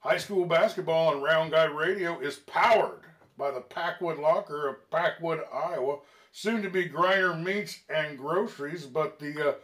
High 0.00 0.18
school 0.18 0.44
basketball 0.44 1.08
on 1.08 1.22
Round 1.22 1.50
Guy 1.50 1.64
Radio 1.64 2.20
is 2.20 2.36
powered 2.36 3.00
by 3.36 3.50
the 3.50 3.60
Packwood 3.60 4.18
Locker 4.18 4.68
of 4.68 4.90
Packwood, 4.90 5.40
Iowa. 5.52 5.98
Soon 6.30 6.62
to 6.62 6.70
be 6.70 6.88
Griner 6.88 7.40
Meats 7.42 7.80
and 7.88 8.16
Groceries, 8.16 8.86
but 8.86 9.18
the 9.18 9.48
uh, 9.48 9.54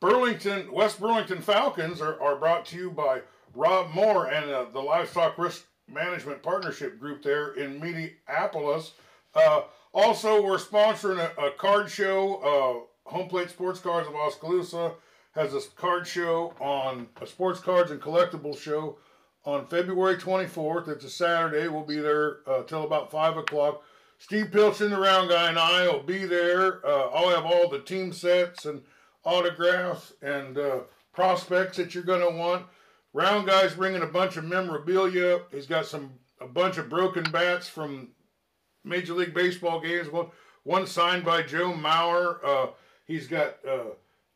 Burlington 0.00 0.70
West 0.70 1.00
Burlington 1.00 1.40
Falcons 1.40 2.00
are, 2.00 2.20
are 2.22 2.36
brought 2.36 2.64
to 2.66 2.76
you 2.76 2.90
by 2.92 3.22
Rob 3.54 3.90
Moore 3.92 4.26
and 4.26 4.48
uh, 4.50 4.66
the 4.72 4.78
Livestock 4.80 5.36
Risk 5.36 5.64
Management 5.88 6.44
Partnership 6.44 7.00
Group 7.00 7.22
there 7.24 7.54
in 7.54 7.80
Minneapolis. 7.80 8.92
Uh, 9.34 9.62
also, 9.92 10.42
we're 10.42 10.58
sponsoring 10.58 11.18
a, 11.18 11.46
a 11.46 11.50
card 11.52 11.90
show. 11.90 12.86
Uh, 13.06 13.10
Home 13.10 13.28
Plate 13.28 13.50
Sports 13.50 13.80
Cards 13.80 14.06
of 14.06 14.14
Oskaloosa 14.14 14.92
has 15.32 15.54
a 15.54 15.60
card 15.74 16.06
show 16.06 16.54
on 16.60 17.08
a 17.20 17.26
sports 17.26 17.58
cards 17.58 17.90
and 17.90 18.00
collectibles 18.00 18.58
show 18.58 18.96
on 19.44 19.66
February 19.66 20.16
24th. 20.16 20.88
It's 20.88 21.04
a 21.04 21.10
Saturday. 21.10 21.68
We'll 21.68 21.84
be 21.84 21.98
there 21.98 22.38
uh, 22.46 22.62
till 22.62 22.84
about 22.84 23.10
5 23.10 23.38
o'clock. 23.38 23.82
Steve 24.18 24.46
Pilchin, 24.52 24.90
the 24.90 25.00
round 25.00 25.30
guy, 25.30 25.48
and 25.48 25.58
I 25.58 25.88
will 25.88 26.02
be 26.02 26.24
there. 26.26 26.84
Uh, 26.86 27.08
I'll 27.08 27.30
have 27.30 27.44
all 27.44 27.68
the 27.68 27.80
team 27.80 28.12
sets 28.12 28.66
and 28.66 28.82
autographs 29.24 30.12
and 30.22 30.56
uh, 30.58 30.80
prospects 31.12 31.76
that 31.76 31.94
you're 31.94 32.04
going 32.04 32.20
to 32.20 32.38
want. 32.38 32.66
Round 33.12 33.46
guy's 33.46 33.74
bringing 33.74 34.02
a 34.02 34.06
bunch 34.06 34.36
of 34.36 34.44
memorabilia. 34.44 35.40
He's 35.50 35.66
got 35.66 35.86
some 35.86 36.12
a 36.40 36.46
bunch 36.46 36.78
of 36.78 36.88
broken 36.88 37.24
bats 37.30 37.68
from 37.68 38.08
Major 38.84 39.14
League 39.14 39.34
Baseball 39.34 39.80
games. 39.80 40.08
One, 40.08 40.26
one 40.64 40.86
signed 40.86 41.24
by 41.24 41.42
Joe 41.42 41.72
Mauer. 41.72 42.44
Uh, 42.44 42.66
he's 43.06 43.26
got 43.26 43.56
uh, 43.68 43.90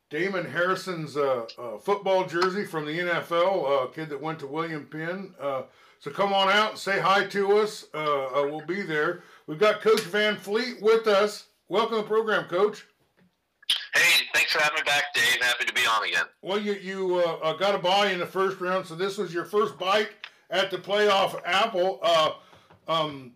Damon 0.09 0.45
Harrison's 0.45 1.17
uh, 1.17 1.47
uh, 1.59 1.79
football 1.79 2.27
jersey 2.27 2.65
from 2.65 2.87
the 2.87 2.97
NFL, 2.97 3.85
uh, 3.85 3.87
kid 3.89 4.09
that 4.11 4.23
went 4.23 4.39
to 4.39 4.47
William 4.47 4.87
Penn. 4.87 5.35
Uh, 5.41 5.63
so 5.99 6.13
come 6.13 6.33
on 6.33 6.49
out 6.49 6.71
and 6.71 6.79
say 6.79 7.01
hi 7.01 7.25
to 7.27 7.59
us. 7.59 7.87
Uh, 7.93 8.27
uh, 8.27 8.43
we'll 8.45 8.65
be 8.65 8.83
there. 8.83 9.23
We've 9.49 9.59
got 9.59 9.81
Coach 9.81 10.03
Van 10.03 10.37
Fleet 10.37 10.81
with 10.81 11.09
us. 11.09 11.47
Welcome 11.69 11.97
to 11.97 12.03
the 12.03 12.09
program, 12.09 12.45
Coach. 12.49 12.87
Hey, 13.95 14.25
thanks 14.33 14.53
for 14.53 14.61
having 14.63 14.77
me 14.77 14.83
back, 14.85 15.13
Dave. 15.13 15.43
Happy 15.43 15.65
to 15.65 15.75
be 15.75 15.81
on 15.81 16.05
again. 16.05 16.27
Well, 16.41 16.61
you 16.61 16.75
you 16.75 17.23
got 17.59 17.75
a 17.75 17.79
bye 17.79 18.11
in 18.13 18.21
the 18.21 18.27
first 18.27 18.61
round, 18.61 18.87
so 18.87 18.95
this 18.95 19.19
was 19.19 19.35
your 19.35 19.45
first 19.45 19.77
bite 19.77 20.11
at 20.51 20.71
the 20.71 20.77
playoff 20.77 21.41
apple. 21.45 22.01
Um, 22.87 23.33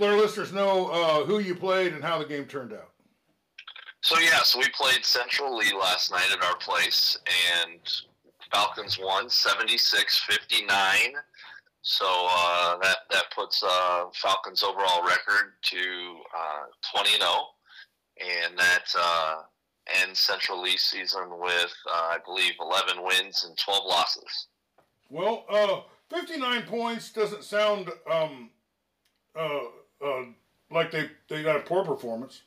let 0.00 0.10
our 0.10 0.16
listeners 0.16 0.52
know 0.52 1.24
who 1.24 1.38
you 1.38 1.54
played 1.54 1.92
and 1.92 2.02
how 2.02 2.18
the 2.18 2.24
game 2.24 2.46
turned 2.46 2.72
out. 2.72 2.93
So 4.04 4.18
yeah, 4.18 4.42
so 4.42 4.58
we 4.58 4.68
played 4.68 5.02
Central 5.02 5.56
Lee 5.56 5.72
last 5.72 6.10
night 6.10 6.28
at 6.30 6.44
our 6.44 6.56
place, 6.56 7.16
and 7.62 7.80
Falcons 8.52 8.98
won 9.00 9.28
76-59. 9.28 10.68
So 11.80 12.04
uh, 12.06 12.76
that 12.82 12.96
that 13.10 13.24
puts 13.34 13.62
uh, 13.62 14.04
Falcons 14.12 14.62
overall 14.62 15.02
record 15.06 15.54
to 15.62 15.78
uh, 16.36 16.64
20 16.94 17.10
0, 17.12 17.22
and 18.20 18.58
that 18.58 18.84
uh, 18.94 19.36
ends 20.02 20.20
Central 20.20 20.60
Lee 20.60 20.76
season 20.76 21.40
with 21.40 21.74
uh, 21.90 22.10
I 22.10 22.18
believe 22.26 22.52
11 22.60 23.02
wins 23.02 23.46
and 23.48 23.56
12 23.56 23.86
losses. 23.86 24.48
Well, 25.08 25.46
uh, 25.48 25.80
59 26.14 26.64
points 26.64 27.10
doesn't 27.10 27.42
sound 27.42 27.90
um, 28.06 28.50
like 30.70 30.90
they 30.90 31.08
they 31.30 31.42
got 31.42 31.56
a 31.56 31.60
poor 31.60 31.86
performance. 31.86 32.42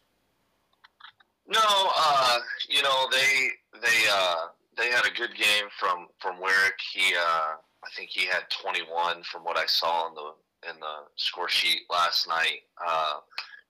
No, 1.47 1.59
uh, 1.59 2.39
you 2.67 2.81
know 2.81 3.07
they 3.11 3.49
they 3.81 4.05
uh, 4.11 4.47
they 4.77 4.89
had 4.89 5.05
a 5.05 5.17
good 5.17 5.33
game 5.35 5.69
from 5.79 6.07
from 6.19 6.39
Warwick. 6.39 6.77
He 6.93 7.13
uh, 7.15 7.55
I 7.83 7.89
think 7.95 8.09
he 8.09 8.25
had 8.25 8.49
21 8.49 9.23
from 9.23 9.43
what 9.43 9.57
I 9.57 9.65
saw 9.65 10.09
in 10.09 10.15
the 10.15 10.69
in 10.69 10.79
the 10.79 11.05
score 11.15 11.47
sheet 11.47 11.81
last 11.89 12.27
night. 12.27 12.59
Uh, 12.85 13.19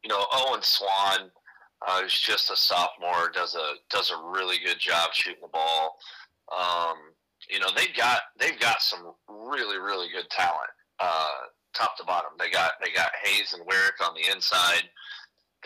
you 0.04 0.10
know 0.10 0.26
Owen 0.34 0.62
Swan, 0.64 1.30
uh, 1.88 2.02
who's 2.02 2.20
just 2.20 2.50
a 2.50 2.56
sophomore, 2.56 3.30
does 3.32 3.54
a 3.54 3.74
does 3.92 4.10
a 4.10 4.18
really 4.18 4.58
good 4.66 4.80
job 4.80 5.14
shooting 5.14 5.42
the 5.44 5.48
ball. 5.48 6.00
Um, 6.52 6.98
you 7.48 7.60
know 7.60 7.68
they've 7.76 7.96
got 7.96 8.22
they've 8.40 8.60
got 8.60 8.82
some 8.82 9.14
really 9.30 9.78
really 9.78 10.08
good 10.12 10.30
talent, 10.32 10.72
uh, 11.00 11.46
top 11.76 11.96
to 11.98 12.04
bottom. 12.06 12.32
They 12.40 12.50
got 12.50 12.72
they 12.84 12.92
got 12.92 13.12
Hayes 13.24 13.54
and 13.54 13.64
Warwick 13.68 14.02
on 14.04 14.16
the 14.16 14.34
inside 14.34 14.90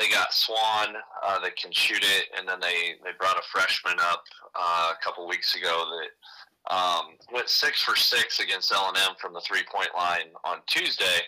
they 0.02 0.10
got 0.10 0.34
Swan 0.34 0.96
uh, 1.24 1.40
that 1.40 1.56
can 1.56 1.72
shoot 1.72 2.02
it, 2.02 2.26
and 2.36 2.48
then 2.48 2.60
they, 2.60 2.96
they 3.04 3.12
brought 3.20 3.38
a 3.38 3.44
freshman 3.52 3.98
up 4.00 4.24
uh, 4.56 4.94
a 4.94 5.04
couple 5.04 5.28
weeks 5.28 5.56
ago 5.56 5.86
that 5.92 6.74
um, 6.74 7.18
went 7.32 7.50
six 7.50 7.84
for 7.84 7.96
six 7.96 8.40
against 8.40 8.74
L 8.74 8.88
and 8.88 8.98
M 8.98 9.16
from 9.20 9.34
the 9.34 9.42
three 9.42 9.64
point 9.72 9.90
line 9.96 10.34
on 10.44 10.58
Tuesday, 10.66 11.22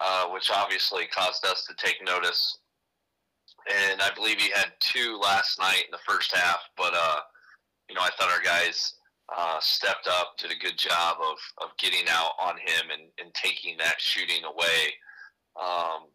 uh, 0.00 0.28
which 0.28 0.50
obviously 0.50 1.06
caused 1.06 1.44
us 1.44 1.66
to 1.66 1.74
take 1.74 2.02
notice. 2.04 2.58
And 3.90 4.00
I 4.00 4.10
believe 4.14 4.40
he 4.40 4.50
had 4.50 4.72
two 4.80 5.18
last 5.22 5.58
night 5.58 5.82
in 5.84 5.90
the 5.90 5.98
first 6.08 6.34
half, 6.34 6.60
but 6.76 6.94
uh, 6.94 7.20
you 7.90 7.94
know 7.94 8.00
I 8.00 8.10
thought 8.18 8.30
our 8.30 8.42
guys 8.42 8.94
uh, 9.36 9.58
stepped 9.60 10.08
up, 10.08 10.38
did 10.38 10.52
a 10.52 10.58
good 10.58 10.78
job 10.78 11.16
of, 11.20 11.36
of 11.62 11.76
getting 11.76 12.06
out 12.08 12.32
on 12.40 12.56
him 12.56 12.90
and, 12.92 13.10
and 13.22 13.34
taking 13.34 13.76
that 13.78 14.00
shooting 14.00 14.44
away. 14.44 14.94
Um, 15.60 16.06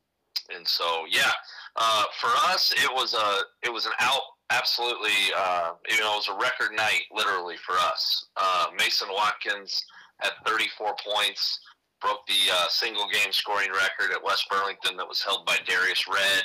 and 0.55 0.67
so, 0.67 1.05
yeah, 1.09 1.31
uh, 1.75 2.03
for 2.19 2.29
us, 2.51 2.71
it 2.71 2.91
was 2.91 3.13
a 3.13 3.67
it 3.67 3.71
was 3.71 3.85
an 3.85 3.93
out 3.99 4.21
absolutely 4.51 5.15
uh, 5.37 5.71
you 5.89 5.97
know 5.99 6.13
it 6.13 6.17
was 6.17 6.29
a 6.29 6.33
record 6.33 6.75
night 6.75 7.03
literally 7.13 7.55
for 7.65 7.73
us. 7.73 8.27
Uh, 8.35 8.67
Mason 8.77 9.07
Watkins 9.11 9.83
had 10.19 10.31
34 10.45 10.95
points, 11.03 11.59
broke 12.01 12.25
the 12.27 12.51
uh, 12.53 12.67
single 12.69 13.07
game 13.11 13.31
scoring 13.31 13.69
record 13.71 14.13
at 14.13 14.23
West 14.23 14.47
Burlington 14.49 14.97
that 14.97 15.07
was 15.07 15.23
held 15.23 15.45
by 15.45 15.57
Darius 15.65 16.07
Red. 16.07 16.43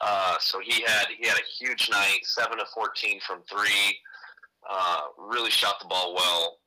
Uh, 0.00 0.36
so 0.40 0.58
he 0.60 0.82
had 0.82 1.06
he 1.18 1.26
had 1.26 1.38
a 1.38 1.64
huge 1.64 1.88
night, 1.90 2.18
seven 2.22 2.58
to 2.58 2.64
14 2.74 3.20
from 3.26 3.42
three. 3.50 3.96
Uh, 4.68 5.02
really 5.18 5.50
shot 5.50 5.76
the 5.80 5.86
ball 5.86 6.14
well. 6.14 6.58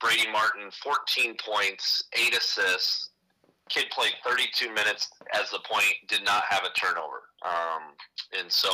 Brady 0.00 0.30
Martin, 0.32 0.70
14 0.82 1.36
points, 1.44 2.04
eight 2.14 2.34
assists, 2.34 3.10
kid 3.70 3.88
played 3.90 4.12
32 4.24 4.68
minutes 4.74 5.10
as 5.32 5.50
the 5.50 5.60
point, 5.60 5.94
did 6.08 6.24
not 6.24 6.42
have 6.48 6.64
a 6.64 6.78
turnover. 6.78 7.30
Um, 7.42 7.94
and 8.38 8.50
so 8.50 8.68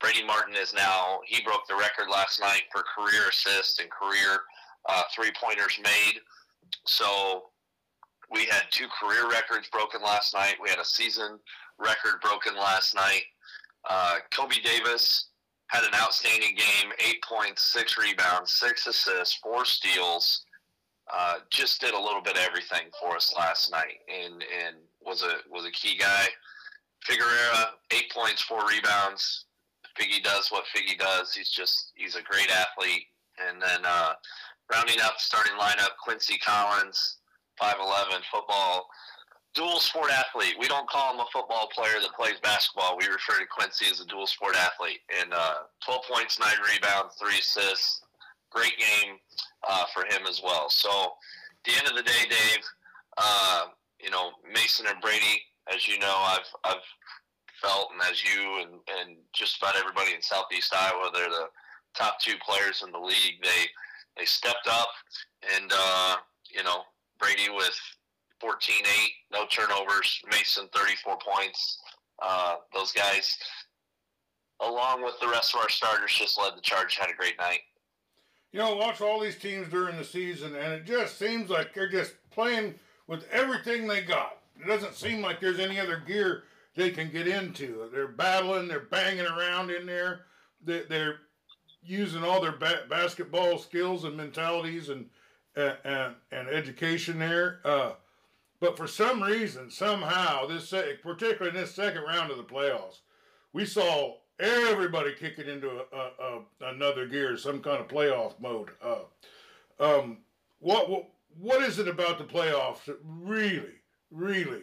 Brady 0.00 0.24
Martin 0.24 0.56
is 0.56 0.74
now, 0.74 1.20
he 1.24 1.42
broke 1.42 1.68
the 1.68 1.76
record 1.76 2.10
last 2.10 2.40
night 2.40 2.62
for 2.72 2.82
career 2.82 3.28
assists 3.28 3.78
and 3.78 3.88
career 3.90 4.40
uh, 4.88 5.02
three 5.14 5.30
pointers 5.40 5.78
made. 5.82 6.20
So 6.86 7.50
we 8.30 8.46
had 8.46 8.62
two 8.70 8.86
career 8.88 9.28
records 9.30 9.68
broken 9.68 10.02
last 10.02 10.34
night. 10.34 10.56
We 10.62 10.70
had 10.70 10.78
a 10.78 10.84
season 10.84 11.38
record 11.78 12.20
broken 12.20 12.56
last 12.56 12.94
night. 12.94 13.22
Uh, 13.88 14.16
Kobe 14.32 14.60
Davis 14.64 15.28
had 15.68 15.84
an 15.84 15.94
outstanding 15.94 16.56
game 16.56 16.92
eight 17.06 17.22
points, 17.22 17.62
six 17.62 17.96
rebounds, 17.98 18.52
six 18.52 18.86
assists, 18.86 19.38
four 19.42 19.64
steals 19.64 20.44
uh, 21.12 21.36
just 21.50 21.80
did 21.80 21.94
a 21.94 22.00
little 22.00 22.22
bit 22.22 22.36
of 22.36 22.42
everything 22.42 22.90
for 23.00 23.16
us 23.16 23.34
last 23.36 23.70
night, 23.70 24.00
and 24.08 24.34
and 24.34 24.76
was 25.04 25.22
a 25.22 25.38
was 25.50 25.64
a 25.64 25.70
key 25.70 25.96
guy. 25.96 26.26
Figueroa, 27.02 27.74
eight 27.92 28.10
points, 28.12 28.42
four 28.42 28.66
rebounds. 28.68 29.44
Figgy 29.98 30.22
does 30.22 30.48
what 30.50 30.64
Figgy 30.74 30.98
does. 30.98 31.32
He's 31.32 31.50
just 31.50 31.92
he's 31.94 32.16
a 32.16 32.22
great 32.22 32.50
athlete. 32.50 33.04
And 33.38 33.62
then 33.62 33.80
uh, 33.84 34.14
rounding 34.72 35.00
up 35.02 35.14
starting 35.18 35.52
lineup, 35.54 35.96
Quincy 36.02 36.38
Collins, 36.38 37.18
five 37.58 37.76
eleven, 37.80 38.20
football, 38.30 38.88
dual 39.54 39.78
sport 39.78 40.10
athlete. 40.10 40.54
We 40.58 40.68
don't 40.68 40.88
call 40.88 41.14
him 41.14 41.20
a 41.20 41.26
football 41.32 41.68
player 41.74 42.00
that 42.00 42.12
plays 42.14 42.38
basketball. 42.42 42.96
We 42.98 43.06
refer 43.06 43.38
to 43.38 43.46
Quincy 43.46 43.86
as 43.90 44.00
a 44.00 44.06
dual 44.06 44.26
sport 44.26 44.56
athlete. 44.56 45.00
And 45.20 45.32
uh, 45.32 45.54
twelve 45.84 46.02
points, 46.12 46.38
nine 46.38 46.58
rebounds, 46.72 47.14
three 47.14 47.38
assists. 47.38 48.02
Great 48.50 48.76
game 48.78 49.16
uh, 49.68 49.84
for 49.92 50.04
him 50.04 50.26
as 50.28 50.40
well. 50.42 50.70
So, 50.70 50.88
at 50.90 51.64
the 51.64 51.78
end 51.78 51.88
of 51.88 51.96
the 51.96 52.02
day, 52.02 52.22
Dave, 52.28 52.64
uh, 53.16 53.66
you 54.00 54.10
know 54.10 54.30
Mason 54.52 54.86
and 54.86 55.00
Brady, 55.00 55.42
as 55.72 55.86
you 55.86 55.98
know, 55.98 56.16
I've 56.18 56.48
I've 56.64 56.84
felt, 57.60 57.90
and 57.92 58.00
as 58.10 58.22
you 58.22 58.62
and 58.62 58.70
and 59.00 59.16
just 59.32 59.58
about 59.58 59.76
everybody 59.76 60.14
in 60.14 60.22
Southeast 60.22 60.74
Iowa, 60.74 61.10
they're 61.12 61.28
the 61.28 61.48
top 61.94 62.20
two 62.20 62.34
players 62.46 62.82
in 62.84 62.92
the 62.92 62.98
league. 62.98 63.42
They 63.42 63.66
they 64.16 64.24
stepped 64.24 64.68
up, 64.70 64.88
and 65.54 65.70
uh, 65.74 66.16
you 66.50 66.62
know 66.62 66.82
Brady 67.18 67.50
with 67.50 67.78
14-8, 68.42 68.84
no 69.32 69.46
turnovers. 69.50 70.20
Mason 70.30 70.68
34 70.72 71.18
points. 71.18 71.80
Uh, 72.22 72.56
those 72.72 72.92
guys, 72.92 73.36
along 74.60 75.02
with 75.02 75.14
the 75.20 75.28
rest 75.28 75.54
of 75.54 75.60
our 75.60 75.68
starters, 75.68 76.12
just 76.12 76.38
led 76.38 76.56
the 76.56 76.60
charge. 76.60 76.96
Had 76.96 77.10
a 77.10 77.14
great 77.14 77.38
night 77.38 77.60
you 78.52 78.58
know, 78.58 78.76
watch 78.76 79.00
all 79.00 79.20
these 79.20 79.36
teams 79.38 79.68
during 79.68 79.96
the 79.96 80.04
season, 80.04 80.54
and 80.54 80.72
it 80.72 80.84
just 80.84 81.18
seems 81.18 81.50
like 81.50 81.74
they're 81.74 81.88
just 81.88 82.14
playing 82.30 82.74
with 83.06 83.26
everything 83.30 83.86
they 83.86 84.02
got. 84.02 84.38
It 84.60 84.66
doesn't 84.66 84.94
seem 84.94 85.20
like 85.20 85.40
there's 85.40 85.60
any 85.60 85.78
other 85.78 86.02
gear 86.06 86.44
they 86.74 86.90
can 86.90 87.10
get 87.10 87.28
into. 87.28 87.88
They're 87.92 88.08
battling, 88.08 88.68
they're 88.68 88.80
banging 88.80 89.26
around 89.26 89.70
in 89.70 89.86
there, 89.86 90.22
they're 90.64 91.16
using 91.82 92.24
all 92.24 92.40
their 92.40 92.56
ba- 92.56 92.84
basketball 92.88 93.58
skills 93.58 94.04
and 94.04 94.16
mentalities, 94.16 94.88
and 94.88 95.06
and, 95.56 96.14
and, 96.30 96.48
education 96.48 97.18
there. 97.18 97.60
Uh, 97.64 97.92
but 98.60 98.76
for 98.76 98.86
some 98.86 99.22
reason, 99.22 99.70
somehow, 99.70 100.46
this 100.46 100.72
particularly 101.02 101.56
in 101.56 101.62
this 101.62 101.74
second 101.74 102.02
round 102.02 102.30
of 102.30 102.36
the 102.36 102.44
playoffs, 102.44 103.00
we 103.52 103.64
saw 103.64 104.14
everybody 104.38 105.12
kicking 105.18 105.48
into 105.48 105.70
a, 105.70 105.96
a, 105.96 106.10
a, 106.20 106.72
another 106.72 107.06
gear, 107.06 107.36
some 107.36 107.60
kind 107.60 107.80
of 107.80 107.88
playoff 107.88 108.38
mode. 108.40 108.70
Uh, 108.82 108.98
um, 109.80 110.18
what, 110.60 110.88
what 110.90 111.06
what 111.38 111.62
is 111.62 111.78
it 111.78 111.88
about 111.88 112.18
the 112.18 112.24
playoffs 112.24 112.84
that 112.86 112.98
really, 113.04 113.74
really 114.10 114.62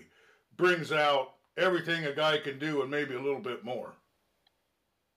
brings 0.57 0.91
out 0.91 1.35
everything 1.57 2.05
a 2.05 2.13
guy 2.13 2.37
can 2.37 2.59
do 2.59 2.81
and 2.81 2.91
maybe 2.91 3.15
a 3.15 3.21
little 3.21 3.39
bit 3.39 3.63
more? 3.63 3.93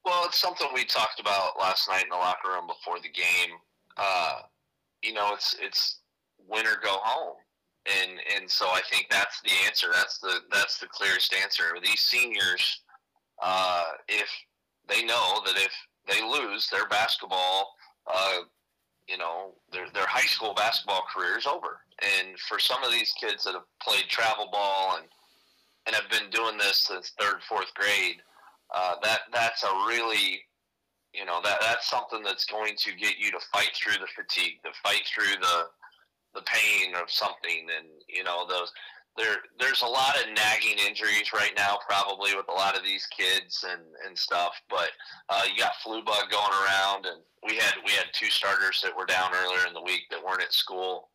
Well, 0.05 0.23
it's 0.27 0.39
something 0.39 0.69
we 0.75 0.85
talked 0.85 1.21
about 1.21 1.59
last 1.59 1.89
night 1.89 2.05
in 2.05 2.11
the 2.11 2.17
locker 2.17 2.49
room 2.49 2.67
before 2.67 2.99
the 3.01 3.09
game. 3.09 3.57
Uh, 3.97 4.41
you 5.03 5.13
know, 5.13 5.33
it's 5.35 5.57
it's 5.61 6.01
win 6.49 6.67
or 6.67 6.77
go 6.83 6.97
home, 7.03 7.37
and 7.87 8.13
and 8.37 8.51
so 8.51 8.67
I 8.67 8.81
think 8.91 9.09
that's 9.11 9.41
the 9.43 9.51
answer. 9.67 9.89
That's 9.93 10.19
the 10.19 10.41
that's 10.53 10.79
the 10.79 10.87
clearest 10.87 11.35
answer. 11.35 11.65
These 11.83 12.01
seniors, 12.01 12.83
uh, 13.43 13.85
if 14.09 14.31
they 14.89 15.05
know 15.05 15.41
that 15.45 15.57
if 15.57 15.73
they 16.07 16.23
lose, 16.23 16.69
their 16.69 16.89
basketball, 16.89 17.75
uh, 18.07 18.39
you 19.09 19.19
know, 19.19 19.55
their 19.73 19.89
their 19.95 20.07
high 20.07 20.27
school 20.27 20.55
basketball 20.55 21.05
career 21.15 21.39
is 21.39 21.47
over. 21.47 21.81
And 22.03 22.39
for 22.39 22.59
some 22.59 22.83
of 22.83 22.91
these 22.93 23.13
kids 23.21 23.45
that 23.45 23.55
have 23.55 23.65
played 23.83 24.09
travel 24.09 24.49
ball 24.51 24.97
and 24.99 25.07
and 25.87 25.97
have 25.97 26.11
been 26.11 26.31
doing 26.31 26.59
this 26.59 26.85
since 26.87 27.13
third, 27.19 27.43
fourth 27.49 27.73
grade, 27.75 28.17
uh, 28.75 28.97
that 29.03 29.21
that's 29.33 29.65
a 29.65 29.73
really 29.89 30.41
you 31.15 31.25
know 31.25 31.41
that 31.43 31.59
that's 31.61 31.89
something 31.89 32.23
that's 32.23 32.45
going 32.45 32.75
to 32.77 32.93
get 32.95 33.19
you 33.19 33.31
to 33.31 33.41
fight 33.53 33.71
through 33.75 33.99
the 33.99 34.09
fatigue, 34.15 34.61
to 34.65 34.71
fight 34.83 35.03
through 35.13 35.41
the 35.41 35.65
the 36.35 36.43
pain 36.43 36.95
of 36.95 37.11
something, 37.11 37.67
and 37.77 37.89
you 38.09 38.23
know 38.25 38.47
those 38.47 38.73
there 39.19 39.37
there's 39.59 39.83
a 39.83 39.87
lot 39.87 40.17
of 40.17 40.33
nagging 40.35 40.79
injuries 40.87 41.33
right 41.35 41.53
now, 41.57 41.79
probably 41.87 42.35
with 42.35 42.49
a 42.49 42.53
lot 42.53 42.77
of 42.77 42.85
these 42.85 43.07
kids 43.07 43.65
and 43.69 43.83
and 44.07 44.17
stuff. 44.17 44.55
But 44.71 44.91
uh, 45.29 45.43
you 45.51 45.59
got 45.59 45.75
flu 45.83 46.03
bug 46.03 46.31
going 46.31 46.55
around, 46.65 47.07
and 47.07 47.21
we 47.47 47.57
had 47.57 47.75
we 47.85 47.93
had 47.93 48.07
two 48.13 48.31
starters 48.31 48.81
that 48.83 48.97
were 48.97 49.07
down 49.07 49.31
earlier 49.35 49.67
in 49.67 49.75
the 49.75 49.83
week 49.83 50.03
that 50.11 50.25
weren't 50.25 50.43
at 50.43 50.53
school 50.53 51.11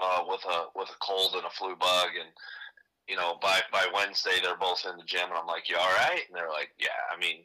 uh, 0.00 0.22
with 0.26 0.44
a 0.48 0.66
with 0.74 0.88
a 0.88 0.98
cold 1.00 1.34
and 1.34 1.44
a 1.44 1.50
flu 1.50 1.76
bug, 1.76 2.08
and 2.18 2.30
you 3.08 3.16
know 3.16 3.36
by 3.42 3.60
by 3.72 3.84
Wednesday 3.92 4.38
they're 4.42 4.56
both 4.56 4.86
in 4.88 4.96
the 4.96 5.04
gym, 5.04 5.28
and 5.28 5.38
I'm 5.38 5.46
like, 5.46 5.68
you 5.68 5.76
all 5.76 5.96
right? 5.98 6.22
And 6.28 6.36
they're 6.36 6.50
like, 6.50 6.70
yeah. 6.78 7.02
I 7.12 7.18
mean, 7.18 7.44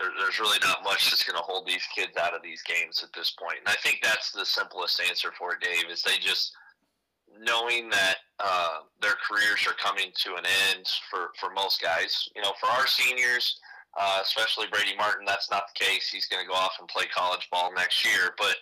there, 0.00 0.10
there's 0.18 0.40
really 0.40 0.58
not 0.62 0.82
much 0.82 1.10
that's 1.10 1.24
going 1.24 1.36
to 1.36 1.44
hold 1.44 1.66
these 1.66 1.86
kids 1.94 2.16
out 2.16 2.34
of 2.34 2.42
these 2.42 2.62
games 2.62 3.04
at 3.04 3.12
this 3.12 3.36
point. 3.38 3.58
And 3.60 3.68
I 3.68 3.76
think 3.82 4.00
that's 4.02 4.32
the 4.32 4.46
simplest 4.46 5.00
answer 5.08 5.30
for 5.36 5.52
it, 5.52 5.60
Dave, 5.60 5.90
is 5.92 6.02
they 6.02 6.16
just 6.18 6.52
knowing 7.40 7.88
that 7.88 8.16
uh, 8.38 8.80
their 9.00 9.16
careers 9.26 9.66
are 9.66 9.74
coming 9.74 10.12
to 10.14 10.34
an 10.34 10.44
end 10.44 10.86
for, 11.10 11.30
for 11.38 11.50
most 11.52 11.80
guys. 11.80 12.28
You 12.36 12.42
know, 12.42 12.52
for 12.60 12.66
our 12.66 12.86
seniors, 12.86 13.58
uh, 13.98 14.20
especially 14.22 14.66
Brady 14.70 14.96
Martin, 14.96 15.24
that's 15.26 15.50
not 15.50 15.64
the 15.72 15.84
case. 15.84 16.08
He's 16.08 16.26
going 16.26 16.44
to 16.44 16.48
go 16.48 16.54
off 16.54 16.76
and 16.78 16.88
play 16.88 17.04
college 17.14 17.48
ball 17.50 17.72
next 17.74 18.04
year. 18.04 18.34
But 18.38 18.56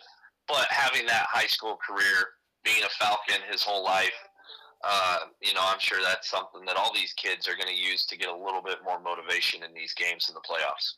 but 0.46 0.66
having 0.70 1.06
that 1.06 1.26
high 1.28 1.46
school 1.46 1.76
career, 1.86 2.28
being 2.64 2.82
a 2.82 2.88
Falcon 2.88 3.42
his 3.50 3.62
whole 3.62 3.84
life, 3.84 4.16
uh, 4.82 5.18
you 5.42 5.52
know, 5.52 5.60
I'm 5.62 5.80
sure 5.80 5.98
that's 6.02 6.30
something 6.30 6.64
that 6.66 6.76
all 6.76 6.94
these 6.94 7.12
kids 7.14 7.46
are 7.48 7.56
going 7.56 7.68
to 7.68 7.80
use 7.80 8.06
to 8.06 8.16
get 8.16 8.28
a 8.28 8.36
little 8.36 8.62
bit 8.62 8.78
more 8.84 9.00
motivation 9.00 9.62
in 9.62 9.74
these 9.74 9.92
games 9.92 10.28
in 10.28 10.34
the 10.34 10.40
playoffs. 10.40 10.94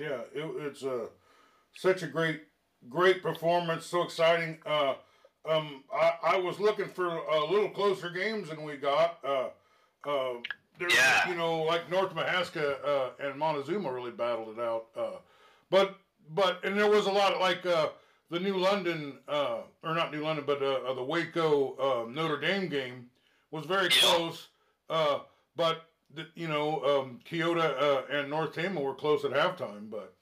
Yeah, 0.00 0.22
it, 0.34 0.66
it's 0.66 0.82
a 0.82 1.02
uh, 1.02 1.06
such 1.74 2.02
a 2.02 2.06
great 2.06 2.42
great 2.88 3.22
performance, 3.22 3.86
so 3.86 4.02
exciting. 4.02 4.58
Uh, 4.64 4.94
um, 5.48 5.82
I, 5.92 6.12
I 6.22 6.36
was 6.36 6.60
looking 6.60 6.88
for 6.88 7.06
a 7.06 7.44
little 7.44 7.70
closer 7.70 8.10
games 8.10 8.50
than 8.50 8.62
we 8.62 8.76
got. 8.76 9.18
Uh, 9.24 9.48
uh, 10.08 10.34
there, 10.78 10.90
yeah. 10.90 11.28
you 11.28 11.34
know, 11.34 11.62
like 11.62 11.90
North 11.90 12.14
Mahaska 12.14 12.76
uh, 12.84 13.10
and 13.20 13.38
Montezuma 13.38 13.92
really 13.92 14.10
battled 14.10 14.58
it 14.58 14.62
out. 14.62 14.86
Uh, 14.96 15.18
but 15.70 15.96
but 16.34 16.64
and 16.64 16.78
there 16.78 16.90
was 16.90 17.06
a 17.06 17.10
lot 17.10 17.32
of 17.32 17.40
like 17.40 17.64
uh, 17.66 17.88
the 18.30 18.38
New 18.38 18.56
London 18.56 19.18
uh, 19.28 19.58
or 19.82 19.94
not 19.94 20.12
New 20.12 20.22
London, 20.22 20.44
but 20.46 20.62
uh, 20.62 20.92
the 20.94 21.02
Waco 21.02 21.74
uh, 21.76 22.10
Notre 22.10 22.40
Dame 22.40 22.68
game 22.68 23.06
was 23.50 23.64
very 23.64 23.84
yeah. 23.84 24.00
close. 24.00 24.48
Uh, 24.88 25.20
but 25.56 25.86
you 26.34 26.48
know, 26.48 26.82
um, 26.84 27.20
Keota 27.28 27.80
uh, 27.80 28.02
and 28.10 28.30
North 28.30 28.54
Tama 28.54 28.80
were 28.80 28.94
close 28.94 29.24
at 29.24 29.32
halftime, 29.32 29.90
but 29.90 30.14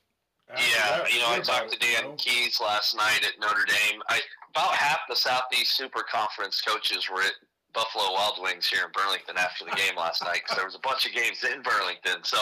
yeah, 0.48 0.98
that, 0.98 1.12
you 1.12 1.18
know, 1.20 1.30
I 1.30 1.40
talked 1.40 1.72
to 1.72 1.78
Dan 1.78 1.90
you 1.90 2.08
know? 2.10 2.14
Keys 2.16 2.60
last 2.60 2.96
night 2.96 3.20
at 3.26 3.40
Notre 3.40 3.64
Dame. 3.66 4.00
I 4.08 4.20
about 4.56 4.74
half 4.74 5.00
the 5.06 5.14
Southeast 5.14 5.76
Super 5.76 6.02
Conference 6.10 6.62
coaches 6.62 7.10
were 7.12 7.20
at 7.20 7.36
Buffalo 7.74 8.10
Wild 8.14 8.40
Wings 8.40 8.66
here 8.66 8.86
in 8.86 8.92
Burlington 8.92 9.36
after 9.36 9.66
the 9.66 9.76
game 9.76 9.94
last 9.96 10.24
night 10.24 10.40
because 10.42 10.56
there 10.56 10.64
was 10.64 10.74
a 10.74 10.80
bunch 10.80 11.04
of 11.04 11.12
games 11.12 11.44
in 11.44 11.60
Burlington. 11.60 12.24
So 12.24 12.38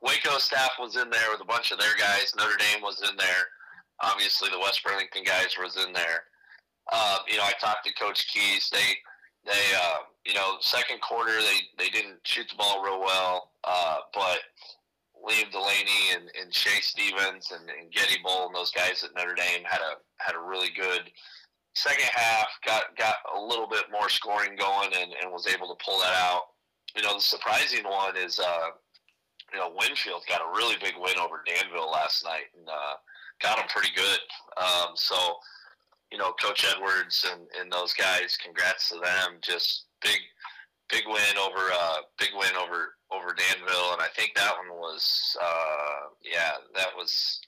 Waco 0.00 0.38
staff 0.38 0.70
was 0.80 0.96
in 0.96 1.10
there 1.10 1.28
with 1.30 1.42
a 1.42 1.44
bunch 1.44 1.70
of 1.70 1.78
their 1.78 1.94
guys. 2.00 2.32
Notre 2.38 2.56
Dame 2.56 2.80
was 2.80 3.02
in 3.04 3.14
there. 3.18 3.52
Obviously, 4.00 4.48
the 4.48 4.58
West 4.58 4.82
Burlington 4.82 5.24
guys 5.24 5.56
was 5.60 5.76
in 5.76 5.92
there. 5.92 6.24
Uh, 6.90 7.18
you 7.28 7.36
know, 7.36 7.44
I 7.44 7.52
talked 7.60 7.84
to 7.84 7.92
Coach 7.92 8.32
Keys. 8.32 8.70
They 8.72 8.96
they 9.44 9.64
uh, 9.76 10.08
you 10.24 10.32
know 10.32 10.56
second 10.60 11.02
quarter 11.02 11.36
they, 11.36 11.84
they 11.84 11.90
didn't 11.90 12.16
shoot 12.24 12.48
the 12.48 12.56
ball 12.56 12.82
real 12.82 13.00
well, 13.00 13.50
uh, 13.64 13.98
but 14.14 14.40
Liam 15.20 15.50
Delaney 15.52 16.14
and, 16.14 16.30
and 16.40 16.54
Shea 16.54 16.80
Stevens 16.80 17.52
and, 17.52 17.68
and 17.68 17.92
Getty 17.92 18.22
Bull 18.24 18.46
and 18.46 18.54
those 18.54 18.70
guys 18.70 19.04
at 19.04 19.14
Notre 19.14 19.34
Dame 19.34 19.64
had 19.68 19.80
a 19.80 20.00
had 20.16 20.34
a 20.34 20.40
really 20.40 20.70
good 20.74 21.10
second 21.74 22.08
half. 22.12 22.48
Got 22.64 22.96
got 22.96 23.16
a 23.36 23.40
little 23.40 23.68
bit 23.68 23.84
more 23.90 24.08
scoring 24.08 24.56
going 24.56 24.90
and, 24.96 25.12
and 25.22 25.32
was 25.32 25.46
able 25.46 25.68
to 25.68 25.84
pull 25.84 25.98
that 26.00 26.14
out. 26.14 26.42
You 26.96 27.02
know 27.02 27.14
the 27.14 27.20
surprising 27.20 27.84
one 27.84 28.16
is 28.16 28.38
uh, 28.38 28.70
you 29.52 29.58
know 29.58 29.72
Winfield 29.76 30.22
got 30.28 30.40
a 30.40 30.56
really 30.56 30.76
big 30.80 30.94
win 30.98 31.18
over 31.18 31.42
Danville 31.46 31.90
last 31.90 32.24
night 32.24 32.50
and 32.58 32.68
uh, 32.68 32.94
got 33.40 33.58
them 33.58 33.66
pretty 33.68 33.90
good. 33.94 34.20
Um, 34.56 34.92
so 34.94 35.36
you 36.10 36.18
know, 36.18 36.32
Coach 36.42 36.64
Edwards 36.74 37.26
and, 37.30 37.42
and 37.60 37.70
those 37.70 37.92
guys. 37.92 38.38
Congrats 38.42 38.88
to 38.88 38.96
them. 38.96 39.38
Just 39.42 39.86
big, 40.02 40.18
big 40.88 41.02
win 41.06 41.36
over, 41.38 41.70
uh, 41.72 41.98
big 42.18 42.30
win 42.34 42.56
over 42.60 42.94
over 43.10 43.34
Danville, 43.34 43.92
and 43.94 44.02
I 44.02 44.08
think 44.14 44.34
that 44.34 44.52
one 44.58 44.78
was, 44.78 45.34
uh, 45.42 46.12
yeah, 46.22 46.52
that 46.74 46.88
was 46.94 47.40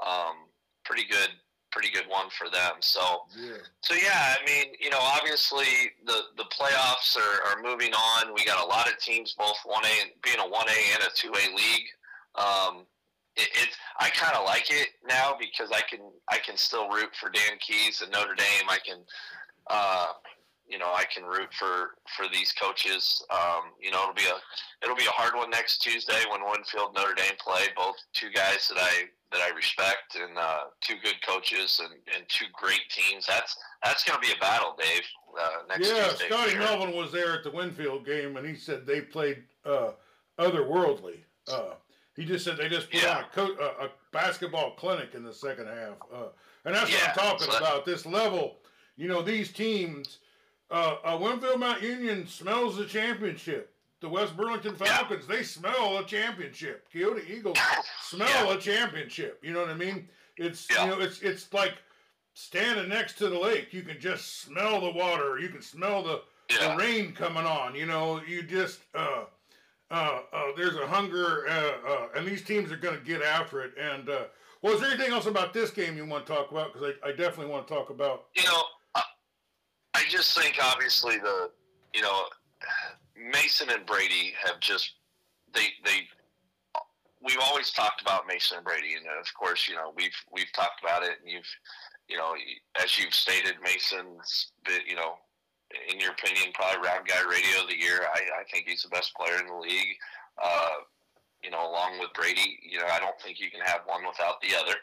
um, 0.00 0.48
pretty 0.86 1.04
good, 1.04 1.28
pretty 1.72 1.90
good 1.90 2.06
one 2.08 2.26
for 2.30 2.48
them. 2.48 2.74
So, 2.80 3.00
yeah. 3.36 3.56
so 3.80 3.94
yeah, 3.94 4.36
I 4.38 4.44
mean, 4.46 4.74
you 4.78 4.90
know, 4.90 5.00
obviously 5.00 5.66
the 6.06 6.22
the 6.36 6.44
playoffs 6.44 7.16
are, 7.16 7.56
are 7.56 7.62
moving 7.62 7.92
on. 7.92 8.34
We 8.34 8.44
got 8.44 8.62
a 8.64 8.66
lot 8.66 8.88
of 8.88 8.98
teams, 8.98 9.34
both 9.36 9.56
one 9.64 9.84
A, 9.84 10.02
and 10.02 10.10
being 10.22 10.38
a 10.38 10.48
one 10.48 10.68
A 10.68 10.94
and 10.94 11.02
a 11.02 11.10
two 11.14 11.30
A 11.30 11.46
league. 11.54 11.88
Um, 12.34 12.86
it, 13.36 13.48
it 13.54 13.68
I 13.98 14.10
kind 14.10 14.36
of 14.36 14.44
like 14.44 14.70
it 14.70 14.88
now 15.08 15.34
because 15.38 15.70
I 15.72 15.80
can 15.80 16.00
I 16.30 16.38
can 16.38 16.56
still 16.56 16.88
root 16.90 17.10
for 17.18 17.30
Dan 17.30 17.58
Keys 17.58 18.02
and 18.02 18.12
Notre 18.12 18.34
Dame. 18.34 18.68
I 18.68 18.78
can, 18.84 18.98
uh, 19.68 20.06
you 20.72 20.78
know, 20.78 20.90
I 20.92 21.04
can 21.04 21.24
root 21.24 21.52
for 21.52 21.90
for 22.16 22.26
these 22.32 22.52
coaches. 22.52 23.22
Um, 23.30 23.76
you 23.78 23.90
know, 23.90 24.02
it'll 24.02 24.14
be 24.14 24.22
a 24.22 24.38
it'll 24.82 24.96
be 24.96 25.04
a 25.04 25.10
hard 25.10 25.34
one 25.34 25.50
next 25.50 25.82
Tuesday 25.82 26.22
when 26.30 26.40
Winfield 26.42 26.94
Notre 26.94 27.14
Dame 27.14 27.36
play. 27.38 27.66
Both 27.76 27.96
two 28.14 28.30
guys 28.30 28.68
that 28.68 28.78
I 28.78 29.04
that 29.32 29.40
I 29.40 29.54
respect 29.54 30.16
and 30.16 30.38
uh, 30.38 30.64
two 30.80 30.94
good 31.02 31.16
coaches 31.26 31.80
and, 31.82 31.92
and 32.14 32.24
two 32.28 32.46
great 32.52 32.88
teams. 32.90 33.26
That's 33.26 33.56
that's 33.84 34.02
going 34.02 34.20
to 34.20 34.26
be 34.26 34.32
a 34.32 34.40
battle, 34.40 34.74
Dave. 34.78 35.02
Uh, 35.38 35.48
next 35.68 35.88
yeah, 35.88 36.08
Tuesday 36.08 36.28
Scotty 36.28 36.56
Melvin 36.56 36.96
was 36.96 37.12
there 37.12 37.34
at 37.34 37.44
the 37.44 37.50
Winfield 37.50 38.06
game, 38.06 38.38
and 38.38 38.46
he 38.46 38.54
said 38.54 38.86
they 38.86 39.02
played 39.02 39.42
uh, 39.66 39.90
otherworldly. 40.38 41.18
Uh, 41.50 41.74
he 42.16 42.24
just 42.24 42.44
said 42.44 42.56
they 42.56 42.68
just 42.68 42.90
put 42.90 43.02
yeah. 43.02 43.18
on 43.18 43.24
a, 43.24 43.26
co- 43.34 43.56
a, 43.60 43.86
a, 43.86 43.90
basketball 44.12 44.72
clinic 44.72 45.14
in 45.14 45.24
the 45.24 45.32
second 45.32 45.66
half, 45.66 45.96
uh, 46.14 46.28
and 46.64 46.74
that's 46.74 46.90
yeah, 46.90 47.12
what 47.16 47.32
I'm 47.32 47.38
talking 47.38 47.56
about. 47.56 47.84
This 47.84 48.06
level, 48.06 48.56
you 48.96 49.08
know, 49.08 49.20
these 49.20 49.52
teams. 49.52 50.18
Uh, 50.72 50.96
uh, 51.04 51.18
Winfield 51.20 51.60
Mount 51.60 51.82
Union 51.82 52.26
smells 52.26 52.78
the 52.78 52.86
championship. 52.86 53.74
The 54.00 54.08
West 54.08 54.36
Burlington 54.36 54.74
Falcons, 54.74 55.26
yeah. 55.28 55.36
they 55.36 55.42
smell 55.42 55.98
a 55.98 56.04
championship. 56.04 56.88
Keota 56.92 57.22
Eagles 57.28 57.58
smell 58.02 58.50
a 58.50 58.58
championship. 58.58 59.38
You 59.44 59.52
know 59.52 59.60
what 59.60 59.68
I 59.68 59.74
mean? 59.74 60.08
It's 60.36 60.68
you 60.70 60.76
know, 60.86 60.98
it's 60.98 61.20
it's 61.20 61.52
like 61.52 61.74
standing 62.34 62.88
next 62.88 63.18
to 63.18 63.28
the 63.28 63.38
lake. 63.38 63.72
You 63.72 63.82
can 63.82 64.00
just 64.00 64.40
smell 64.40 64.80
the 64.80 64.90
water. 64.90 65.38
You 65.38 65.50
can 65.50 65.62
smell 65.62 66.02
the, 66.02 66.22
the 66.48 66.74
rain 66.76 67.12
coming 67.12 67.44
on. 67.44 67.74
You 67.74 67.86
know, 67.86 68.20
you 68.26 68.42
just 68.42 68.80
uh, 68.94 69.24
uh, 69.92 70.20
uh, 70.32 70.46
there's 70.56 70.76
a 70.76 70.86
hunger, 70.86 71.46
uh, 71.48 71.72
uh, 71.86 72.08
and 72.16 72.26
these 72.26 72.42
teams 72.42 72.72
are 72.72 72.76
going 72.78 72.98
to 72.98 73.04
get 73.04 73.22
after 73.22 73.62
it. 73.62 73.72
And 73.78 74.08
uh, 74.08 74.24
well, 74.62 74.72
is 74.72 74.80
there 74.80 74.90
anything 74.90 75.12
else 75.12 75.26
about 75.26 75.52
this 75.52 75.70
game 75.70 75.96
you 75.96 76.06
want 76.06 76.26
to 76.26 76.32
talk 76.32 76.50
about? 76.50 76.72
Because 76.72 76.94
I, 77.04 77.08
I, 77.08 77.12
definitely 77.12 77.52
want 77.52 77.68
to 77.68 77.74
talk 77.74 77.90
about. 77.90 78.24
You 78.34 78.44
know, 78.44 78.62
just 80.12 80.38
think 80.38 80.58
obviously 80.62 81.18
the 81.18 81.50
you 81.94 82.02
know 82.02 82.24
Mason 83.16 83.70
and 83.70 83.86
Brady 83.86 84.34
have 84.44 84.60
just 84.60 84.92
they 85.54 85.68
they 85.84 86.06
we've 87.24 87.40
always 87.40 87.70
talked 87.70 88.02
about 88.02 88.26
Mason 88.26 88.58
and 88.58 88.64
Brady, 88.64 88.94
and 88.94 89.06
of 89.06 89.26
course 89.34 89.68
you 89.68 89.74
know 89.74 89.92
we've 89.96 90.16
we've 90.30 90.52
talked 90.52 90.82
about 90.82 91.02
it, 91.02 91.16
and 91.22 91.30
you've 91.30 91.48
you 92.08 92.18
know, 92.18 92.34
as 92.82 92.98
you've 92.98 93.14
stated, 93.14 93.54
Mason's, 93.62 94.52
you 94.86 94.96
know, 94.96 95.14
in 95.90 95.98
your 95.98 96.10
opinion, 96.10 96.52
probably 96.52 96.86
round 96.86 97.08
guy 97.08 97.22
radio 97.28 97.62
of 97.62 97.68
the 97.68 97.78
year. 97.78 98.00
I, 98.12 98.40
I 98.40 98.44
think 98.52 98.68
he's 98.68 98.82
the 98.82 98.90
best 98.90 99.14
player 99.14 99.40
in 99.40 99.46
the 99.46 99.56
league. 99.56 99.96
Uh, 100.42 100.84
you 101.42 101.50
know, 101.50 101.68
along 101.70 101.98
with 101.98 102.12
Brady, 102.14 102.58
you 102.62 102.78
know, 102.78 102.86
I 102.92 102.98
don't 102.98 103.18
think 103.20 103.40
you 103.40 103.50
can 103.50 103.60
have 103.60 103.80
one 103.86 104.02
without 104.06 104.40
the 104.42 104.54
other. 104.54 104.74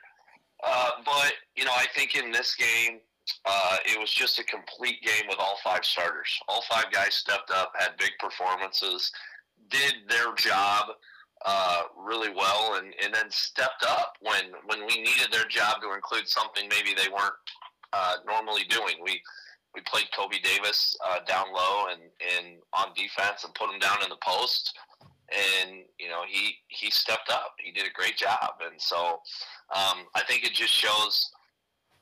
Uh, 0.65 0.89
but 1.05 1.33
you 1.55 1.65
know, 1.65 1.71
I 1.75 1.85
think 1.95 2.15
in 2.15 2.31
this 2.31 2.55
game, 2.55 2.99
uh, 3.45 3.77
it 3.85 3.99
was 3.99 4.11
just 4.11 4.39
a 4.39 4.43
complete 4.43 5.01
game 5.01 5.27
with 5.27 5.37
all 5.39 5.57
five 5.63 5.85
starters. 5.85 6.39
All 6.47 6.63
five 6.69 6.91
guys 6.91 7.15
stepped 7.15 7.51
up, 7.51 7.73
had 7.77 7.97
big 7.97 8.11
performances, 8.19 9.11
did 9.69 9.93
their 10.07 10.33
job 10.35 10.87
uh, 11.45 11.83
really 11.97 12.29
well, 12.35 12.75
and, 12.75 12.93
and 13.03 13.13
then 13.13 13.29
stepped 13.29 13.85
up 13.87 14.13
when 14.21 14.51
when 14.65 14.85
we 14.85 14.97
needed 14.97 15.27
their 15.31 15.45
job 15.45 15.81
to 15.81 15.93
include 15.93 16.27
something 16.27 16.67
maybe 16.69 16.93
they 16.93 17.09
weren't 17.09 17.33
uh, 17.93 18.15
normally 18.25 18.63
doing. 18.69 18.95
We 19.03 19.21
we 19.73 19.81
played 19.81 20.07
Kobe 20.15 20.39
Davis 20.39 20.97
uh, 21.07 21.19
down 21.27 21.45
low 21.53 21.87
and, 21.91 22.01
and 22.37 22.57
on 22.73 22.93
defense 22.95 23.43
and 23.43 23.53
put 23.53 23.71
him 23.71 23.79
down 23.79 24.03
in 24.03 24.09
the 24.09 24.17
post. 24.21 24.77
And 25.31 25.83
you 25.99 26.09
know 26.09 26.21
he 26.27 26.55
he 26.67 26.89
stepped 26.89 27.29
up. 27.29 27.53
He 27.59 27.71
did 27.71 27.85
a 27.85 27.93
great 27.93 28.17
job, 28.17 28.61
and 28.65 28.81
so 28.81 29.21
um, 29.75 30.07
I 30.15 30.23
think 30.27 30.43
it 30.43 30.53
just 30.53 30.73
shows 30.73 31.29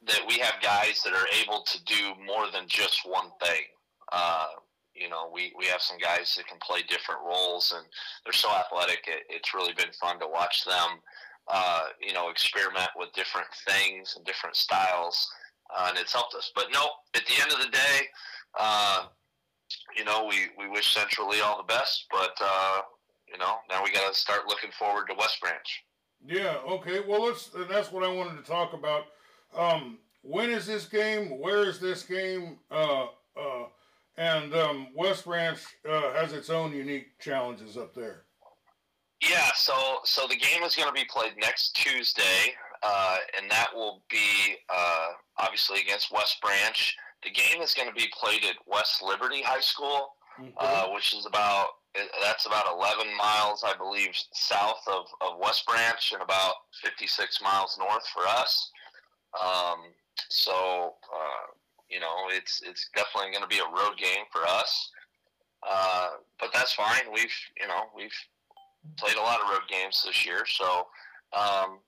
that 0.06 0.22
we 0.28 0.36
have 0.40 0.62
guys 0.62 1.02
that 1.04 1.14
are 1.14 1.28
able 1.42 1.62
to 1.64 1.84
do 1.86 2.14
more 2.26 2.46
than 2.52 2.68
just 2.68 3.02
one 3.06 3.30
thing. 3.42 3.64
Uh, 4.12 4.48
you 4.94 5.10
know, 5.10 5.30
we, 5.32 5.54
we 5.58 5.66
have 5.66 5.82
some 5.82 5.98
guys 5.98 6.34
that 6.36 6.48
can 6.48 6.58
play 6.60 6.82
different 6.90 7.22
roles, 7.26 7.74
and 7.76 7.86
they're 8.24 8.34
so 8.34 8.50
athletic. 8.52 9.06
It, 9.08 9.24
it's 9.30 9.54
really 9.54 9.74
been 9.74 9.92
fun 10.00 10.20
to 10.20 10.28
watch 10.28 10.66
them, 10.66 11.00
uh, 11.48 11.88
you 12.02 12.14
know, 12.14 12.30
experiment 12.30 12.90
with 12.96 13.12
different 13.14 13.48
things 13.68 14.16
and 14.16 14.26
different 14.26 14.56
styles, 14.56 15.30
uh, 15.76 15.88
and 15.90 15.98
it's 15.98 16.14
helped 16.14 16.36
us. 16.36 16.52
But 16.56 16.68
no, 16.74 16.86
at 17.16 17.26
the 17.26 17.42
end 17.42 17.52
of 17.52 17.60
the 17.60 17.70
day, 17.70 18.08
uh, 18.60 19.06
you 19.96 20.06
know, 20.06 20.26
we, 20.26 20.48
we 20.58 20.70
wish 20.70 20.94
Central 20.94 21.30
Lee 21.30 21.42
all 21.42 21.58
the 21.58 21.74
best, 21.74 22.06
but, 22.10 22.36
uh, 22.42 22.82
you 23.32 23.38
know, 23.38 23.56
now 23.70 23.84
we 23.84 23.92
got 23.92 24.12
to 24.12 24.18
start 24.18 24.48
looking 24.48 24.72
forward 24.72 25.08
to 25.10 25.16
West 25.16 25.42
Branch. 25.42 25.84
Yeah, 26.26 26.58
okay. 26.68 27.02
Well, 27.08 27.26
let's, 27.26 27.54
and 27.54 27.70
that's 27.70 27.92
what 27.92 28.04
I 28.04 28.12
wanted 28.12 28.38
to 28.38 28.50
talk 28.50 28.74
about. 28.74 29.04
Um, 29.58 29.98
when 30.22 30.50
is 30.50 30.66
this 30.66 30.86
game? 30.86 31.40
Where 31.40 31.64
is 31.68 31.80
this 31.80 32.04
game? 32.04 32.60
Uh, 32.70 33.06
uh, 33.36 33.66
and 34.18 34.54
um, 34.54 34.88
West 34.96 35.26
Branch 35.26 35.60
uh, 35.90 36.14
has 36.14 36.34
its 36.34 36.50
own 36.50 36.74
unique 36.74 37.20
challenges 37.20 37.78
up 37.78 37.94
there. 37.94 38.24
Yeah, 39.22 39.50
so 39.56 39.74
so 40.04 40.28
the 40.28 40.36
game 40.36 40.62
is 40.64 40.76
going 40.76 40.88
to 40.88 40.94
be 40.94 41.06
played 41.06 41.34
next 41.40 41.76
Tuesday, 41.76 42.54
uh, 42.84 43.18
and 43.36 43.50
that 43.50 43.70
will 43.74 44.04
be 44.10 44.56
uh, 44.70 45.08
obviously 45.40 45.80
against 45.80 46.12
West 46.12 46.40
Branch. 46.42 46.98
The 47.24 47.32
game 47.32 47.62
is 47.62 47.74
going 47.74 47.88
to 47.88 47.96
be 47.96 48.08
played 48.14 48.44
at 48.46 48.56
West 48.68 49.02
Liberty 49.02 49.42
High 49.42 49.62
School, 49.62 50.10
mm-hmm. 50.40 50.50
uh, 50.58 50.94
which 50.94 51.16
is 51.16 51.26
about 51.26 51.70
that's 52.22 52.46
about 52.46 52.66
11 52.72 53.08
miles, 53.18 53.64
I 53.66 53.76
believe, 53.76 54.12
south 54.34 54.82
of, 54.88 55.06
of 55.22 55.40
West 55.40 55.66
Branch, 55.66 56.12
and 56.14 56.22
about 56.22 56.54
56 56.84 57.42
miles 57.42 57.76
north 57.80 58.06
for 58.14 58.28
us. 58.28 58.72
Um, 59.34 59.94
so 60.30 60.96
uh, 61.14 61.52
you 61.90 62.00
know, 62.00 62.28
it's 62.30 62.62
it's 62.66 62.90
definitely 62.96 63.32
going 63.32 63.44
to 63.44 63.48
be 63.48 63.60
a 63.60 63.76
road 63.76 63.98
game 63.98 64.26
for 64.32 64.46
us. 64.46 64.92
Uh, 65.68 66.08
but 66.40 66.50
that's 66.54 66.74
fine. 66.74 67.12
We've 67.14 67.34
you 67.60 67.68
know 67.68 67.86
we've 67.96 68.14
played 68.98 69.18
a 69.18 69.22
lot 69.22 69.42
of 69.42 69.50
road 69.50 69.68
games 69.70 70.04
this 70.06 70.26
year, 70.26 70.46
so 70.46 70.88
um, 71.34 71.80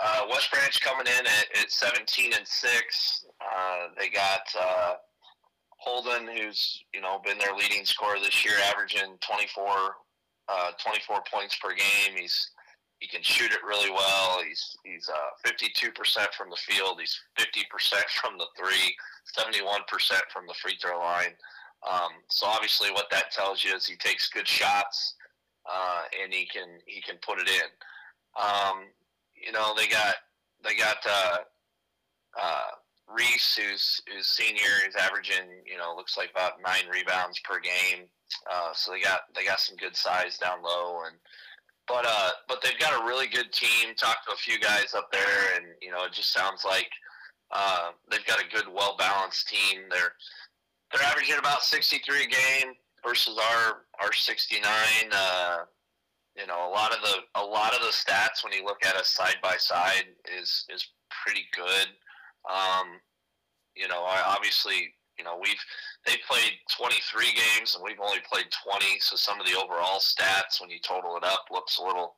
uh, 0.00 0.22
West 0.30 0.50
Branch 0.50 0.80
coming 0.80 1.06
in 1.06 1.26
at, 1.26 1.62
at 1.62 1.70
17 1.70 2.32
and 2.36 2.46
six. 2.46 3.24
Uh, 3.40 3.88
they 3.98 4.08
got 4.08 4.42
uh, 4.60 4.94
Holden, 5.68 6.28
who's 6.34 6.82
you 6.92 7.00
know 7.00 7.20
been 7.24 7.38
their 7.38 7.54
leading 7.54 7.84
scorer 7.84 8.18
this 8.20 8.44
year, 8.44 8.54
averaging 8.70 9.18
24, 9.20 9.66
uh, 10.48 10.70
24 10.82 11.22
points 11.32 11.56
per 11.56 11.70
game. 11.70 12.16
He's 12.16 12.50
he 13.04 13.08
can 13.08 13.22
shoot 13.22 13.52
it 13.52 13.62
really 13.66 13.90
well. 13.90 14.42
He's 14.46 14.78
he's 14.82 15.10
uh, 15.10 15.50
52% 15.50 15.92
from 16.32 16.48
the 16.48 16.56
field. 16.56 16.98
He's 16.98 17.20
50% 17.38 17.44
from 18.20 18.38
the 18.38 18.46
three, 18.56 18.96
71% 19.36 19.60
from 20.32 20.46
the 20.46 20.54
free 20.54 20.76
throw 20.80 20.98
line. 20.98 21.34
Um, 21.86 22.12
so 22.30 22.46
obviously, 22.46 22.90
what 22.92 23.10
that 23.10 23.30
tells 23.30 23.62
you 23.62 23.74
is 23.74 23.86
he 23.86 23.96
takes 23.96 24.30
good 24.30 24.48
shots 24.48 25.16
uh, 25.70 26.02
and 26.22 26.32
he 26.32 26.46
can 26.46 26.78
he 26.86 27.02
can 27.02 27.16
put 27.20 27.38
it 27.38 27.48
in. 27.48 28.42
Um, 28.42 28.84
you 29.34 29.52
know, 29.52 29.74
they 29.76 29.86
got 29.86 30.14
they 30.66 30.74
got 30.74 30.96
uh, 31.06 31.36
uh, 32.40 32.70
Reese, 33.14 33.56
who's 33.56 34.00
who's 34.10 34.28
senior, 34.28 34.88
is 34.88 34.96
averaging 34.96 35.60
you 35.66 35.76
know 35.76 35.94
looks 35.94 36.16
like 36.16 36.30
about 36.30 36.62
nine 36.66 36.90
rebounds 36.90 37.38
per 37.40 37.60
game. 37.60 38.06
Uh, 38.50 38.72
so 38.72 38.92
they 38.92 39.00
got 39.00 39.20
they 39.36 39.44
got 39.44 39.60
some 39.60 39.76
good 39.76 39.94
size 39.94 40.38
down 40.38 40.62
low 40.62 41.02
and 41.04 41.16
but 41.86 42.04
uh, 42.06 42.30
but 42.48 42.62
they've 42.62 42.78
got 42.78 43.00
a 43.00 43.06
really 43.06 43.26
good 43.26 43.52
team. 43.52 43.94
Talked 43.96 44.26
to 44.26 44.34
a 44.34 44.36
few 44.36 44.58
guys 44.58 44.94
up 44.94 45.10
there, 45.12 45.56
and 45.56 45.66
you 45.80 45.90
know, 45.90 46.04
it 46.04 46.12
just 46.12 46.32
sounds 46.32 46.64
like 46.64 46.88
uh, 47.50 47.90
they've 48.10 48.26
got 48.26 48.42
a 48.42 48.48
good, 48.48 48.66
well 48.72 48.96
balanced 48.98 49.48
team. 49.48 49.82
They're 49.90 50.12
they're 50.92 51.06
averaging 51.06 51.38
about 51.38 51.62
63 51.62 52.24
a 52.24 52.26
game 52.26 52.74
versus 53.04 53.38
our 53.38 53.82
our 54.00 54.12
69. 54.12 54.64
Uh, 55.12 55.58
you 56.36 56.46
know, 56.46 56.68
a 56.68 56.70
lot 56.70 56.92
of 56.92 57.00
the 57.02 57.40
a 57.40 57.44
lot 57.44 57.74
of 57.74 57.80
the 57.80 57.92
stats 57.92 58.42
when 58.42 58.52
you 58.52 58.64
look 58.64 58.84
at 58.84 58.96
us 58.96 59.08
side 59.08 59.36
by 59.42 59.56
side 59.56 60.06
is 60.38 60.64
is 60.72 60.88
pretty 61.24 61.44
good. 61.54 61.88
Um, 62.50 63.00
you 63.76 63.88
know, 63.88 64.04
I 64.04 64.22
obviously 64.26 64.94
you 65.18 65.24
know 65.24 65.38
we've 65.40 65.60
they 66.06 66.16
played 66.28 66.52
23 66.76 67.26
games 67.32 67.74
and 67.74 67.84
we've 67.84 68.00
only 68.00 68.20
played 68.30 68.46
20 68.50 68.98
so 69.00 69.16
some 69.16 69.40
of 69.40 69.46
the 69.46 69.56
overall 69.56 69.98
stats 69.98 70.60
when 70.60 70.70
you 70.70 70.78
total 70.82 71.16
it 71.16 71.24
up 71.24 71.44
looks 71.50 71.78
a 71.78 71.82
little 71.82 72.14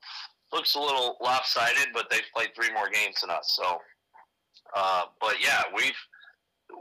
looks 0.53 0.75
a 0.75 0.81
little 0.81 1.17
lopsided 1.21 1.89
but 1.93 2.09
they've 2.11 2.29
played 2.35 2.51
three 2.55 2.73
more 2.73 2.89
games 2.91 3.21
than 3.21 3.31
us 3.31 3.55
so 3.57 3.79
uh, 4.75 5.05
but 5.21 5.37
yeah 5.43 5.63
we've 5.75 5.99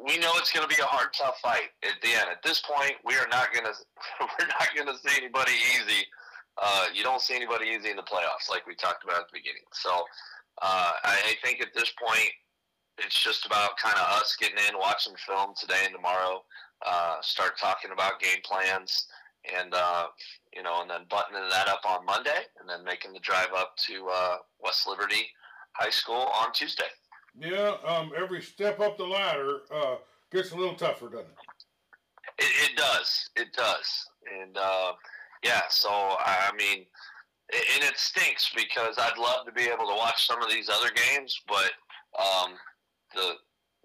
we 0.04 0.18
know 0.18 0.32
it's 0.38 0.52
going 0.52 0.68
to 0.68 0.76
be 0.76 0.82
a 0.82 0.86
hard 0.86 1.14
tough 1.14 1.38
fight 1.42 1.70
at 1.84 2.02
the 2.02 2.10
end. 2.10 2.26
At 2.32 2.42
this 2.44 2.62
point 2.62 2.94
we 3.04 3.16
are 3.16 3.28
not 3.30 3.54
going 3.54 3.66
to 3.70 3.74
we're 4.20 4.48
not 4.48 4.70
going 4.76 4.88
to 4.88 4.98
see 5.08 5.18
anybody 5.18 5.52
easy 5.76 6.06
uh, 6.62 6.86
you 6.94 7.04
don't 7.04 7.22
see 7.22 7.36
anybody 7.36 7.68
easy 7.68 7.90
in 7.90 7.98
the 7.98 8.04
playoffs 8.04 8.50
like 8.50 8.66
we 8.66 8.76
talked 8.76 9.04
about 9.04 9.22
at 9.22 9.28
the 9.32 9.40
beginning 9.40 9.66
so 9.74 10.04
uh, 10.62 10.92
I, 11.04 11.36
I 11.36 11.46
think 11.46 11.62
at 11.62 11.74
this 11.76 11.92
point 12.00 12.32
it's 12.98 13.22
just 13.22 13.46
about 13.46 13.78
kind 13.78 13.96
of 13.96 14.20
us 14.20 14.36
getting 14.40 14.58
in, 14.70 14.78
watching 14.78 15.14
film 15.28 15.54
today 15.60 15.84
and 15.86 15.94
tomorrow, 15.94 16.44
uh, 16.86 17.18
start 17.22 17.58
talking 17.60 17.92
about 17.92 18.20
game 18.20 18.40
plans, 18.44 19.08
and 19.58 19.74
uh, 19.74 20.08
you 20.56 20.64
know, 20.64 20.82
and 20.82 20.90
then 20.90 21.02
buttoning 21.10 21.48
that 21.50 21.68
up 21.68 21.82
on 21.88 22.06
Monday, 22.06 22.46
and 22.60 22.70
then 22.70 22.84
making 22.84 23.14
the 23.14 23.20
drive 23.20 23.54
up 23.56 23.76
to 23.78 24.08
uh, 24.12 24.38
West 24.64 24.88
Liberty 24.88 25.28
High 25.74 25.90
School 25.90 26.32
on 26.42 26.52
Tuesday. 26.54 26.86
Yeah, 27.38 27.76
um, 27.86 28.12
every 28.18 28.42
step 28.42 28.80
up 28.80 28.98
the 28.98 29.06
ladder 29.06 29.60
uh, 29.74 29.96
gets 30.32 30.52
a 30.52 30.56
little 30.56 30.76
tougher, 30.76 31.08
doesn't 31.08 31.26
it? 31.26 32.44
It, 32.44 32.72
it 32.72 32.78
does. 32.78 33.30
It 33.36 33.54
does, 33.54 34.10
and 34.42 34.58
uh, 34.58 34.94
yeah. 35.44 35.62
So 35.70 35.90
I 35.90 36.52
mean, 36.58 36.86
and 37.52 37.84
it 37.84 37.98
stinks 37.98 38.52
because 38.56 38.96
I'd 38.98 39.18
love 39.18 39.46
to 39.46 39.52
be 39.52 39.64
able 39.64 39.88
to 39.88 39.96
watch 39.96 40.26
some 40.26 40.42
of 40.42 40.50
these 40.50 40.70
other 40.70 40.90
games, 40.96 41.42
but 41.48 41.72
um, 42.18 42.54
the 43.16 43.36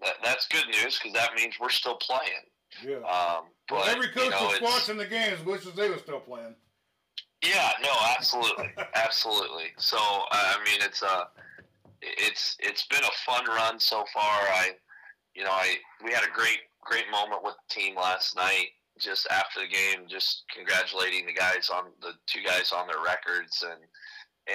that, 0.01 0.15
that's 0.23 0.47
good 0.47 0.67
news 0.67 0.99
because 0.99 1.13
that 1.13 1.31
means 1.35 1.55
we're 1.59 1.69
still 1.69 1.95
playing. 1.95 2.45
Yeah. 2.85 2.97
Um, 2.97 3.45
but 3.69 3.79
well, 3.79 3.89
every 3.89 4.07
coach 4.07 4.25
you 4.25 4.29
know, 4.31 4.49
that's 4.49 4.61
watching 4.61 4.97
the 4.97 5.05
games 5.05 5.43
wishes 5.45 5.73
they 5.73 5.89
were 5.89 5.97
still 5.97 6.19
playing. 6.19 6.55
Yeah. 7.43 7.71
No. 7.81 7.89
Absolutely. 8.17 8.71
absolutely. 8.95 9.71
So 9.77 9.97
I 9.97 10.57
mean, 10.65 10.81
it's 10.81 11.01
a 11.01 11.11
uh, 11.11 11.23
it's 12.01 12.57
it's 12.59 12.85
been 12.87 13.03
a 13.03 13.11
fun 13.25 13.45
run 13.45 13.79
so 13.79 14.03
far. 14.13 14.23
I 14.23 14.71
you 15.35 15.43
know 15.43 15.51
I 15.51 15.75
we 16.03 16.11
had 16.11 16.23
a 16.23 16.31
great 16.33 16.59
great 16.81 17.09
moment 17.11 17.43
with 17.43 17.55
the 17.55 17.73
team 17.73 17.95
last 17.95 18.35
night. 18.35 18.69
Just 18.99 19.25
after 19.31 19.61
the 19.61 19.67
game, 19.67 20.05
just 20.07 20.43
congratulating 20.53 21.25
the 21.25 21.33
guys 21.33 21.69
on 21.73 21.85
the 22.01 22.13
two 22.27 22.41
guys 22.45 22.71
on 22.71 22.87
their 22.87 23.01
records 23.03 23.63
and 23.63 23.79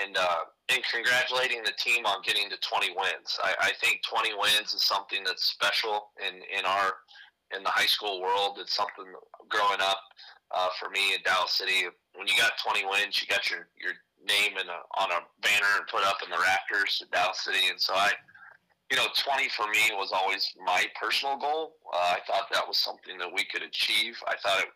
and 0.03 0.17
uh, 0.17 0.45
and 0.69 0.83
congratulating 0.91 1.63
the 1.65 1.73
team 1.79 2.07
on 2.07 2.23
getting 2.25 2.51
to 2.51 2.57
20 2.59 2.91
wins. 2.91 3.39
I, 3.43 3.55
I 3.61 3.73
think 3.81 4.03
20 4.03 4.35
wins 4.35 4.75
is 4.75 4.83
something 4.83 5.23
that's 5.25 5.45
special 5.45 6.11
in 6.21 6.35
in 6.57 6.65
our 6.65 6.95
in 7.57 7.63
the 7.63 7.71
high 7.71 7.87
school 7.87 8.21
world. 8.21 8.59
It's 8.61 8.75
something 8.75 9.07
growing 9.49 9.81
up 9.81 10.01
uh, 10.51 10.69
for 10.79 10.91
me 10.91 11.15
in 11.15 11.21
Dallas 11.25 11.53
City. 11.53 11.87
When 12.15 12.27
you 12.27 12.35
got 12.37 12.53
20 12.63 12.85
wins, 12.87 13.21
you 13.21 13.29
got 13.29 13.49
your 13.51 13.69
your 13.79 13.93
name 14.27 14.59
in 14.59 14.67
a, 14.67 14.81
on 14.99 15.11
a 15.13 15.23
banner 15.41 15.73
and 15.79 15.87
put 15.87 16.03
up 16.03 16.19
in 16.25 16.31
the 16.31 16.39
rafters 16.39 17.01
at 17.03 17.11
Dallas 17.11 17.45
City. 17.45 17.71
And 17.71 17.81
so 17.81 17.95
I, 17.95 18.11
you 18.91 18.97
know, 18.97 19.07
20 19.17 19.49
for 19.51 19.67
me 19.69 19.95
was 19.95 20.11
always 20.13 20.53
my 20.65 20.87
personal 21.01 21.39
goal. 21.39 21.77
Uh, 21.93 22.17
I 22.17 22.19
thought 22.27 22.49
that 22.53 22.67
was 22.67 22.79
something 22.79 23.19
that 23.19 23.31
we 23.33 23.45
could 23.45 23.63
achieve. 23.63 24.17
I 24.27 24.35
thought 24.43 24.61
it 24.61 24.69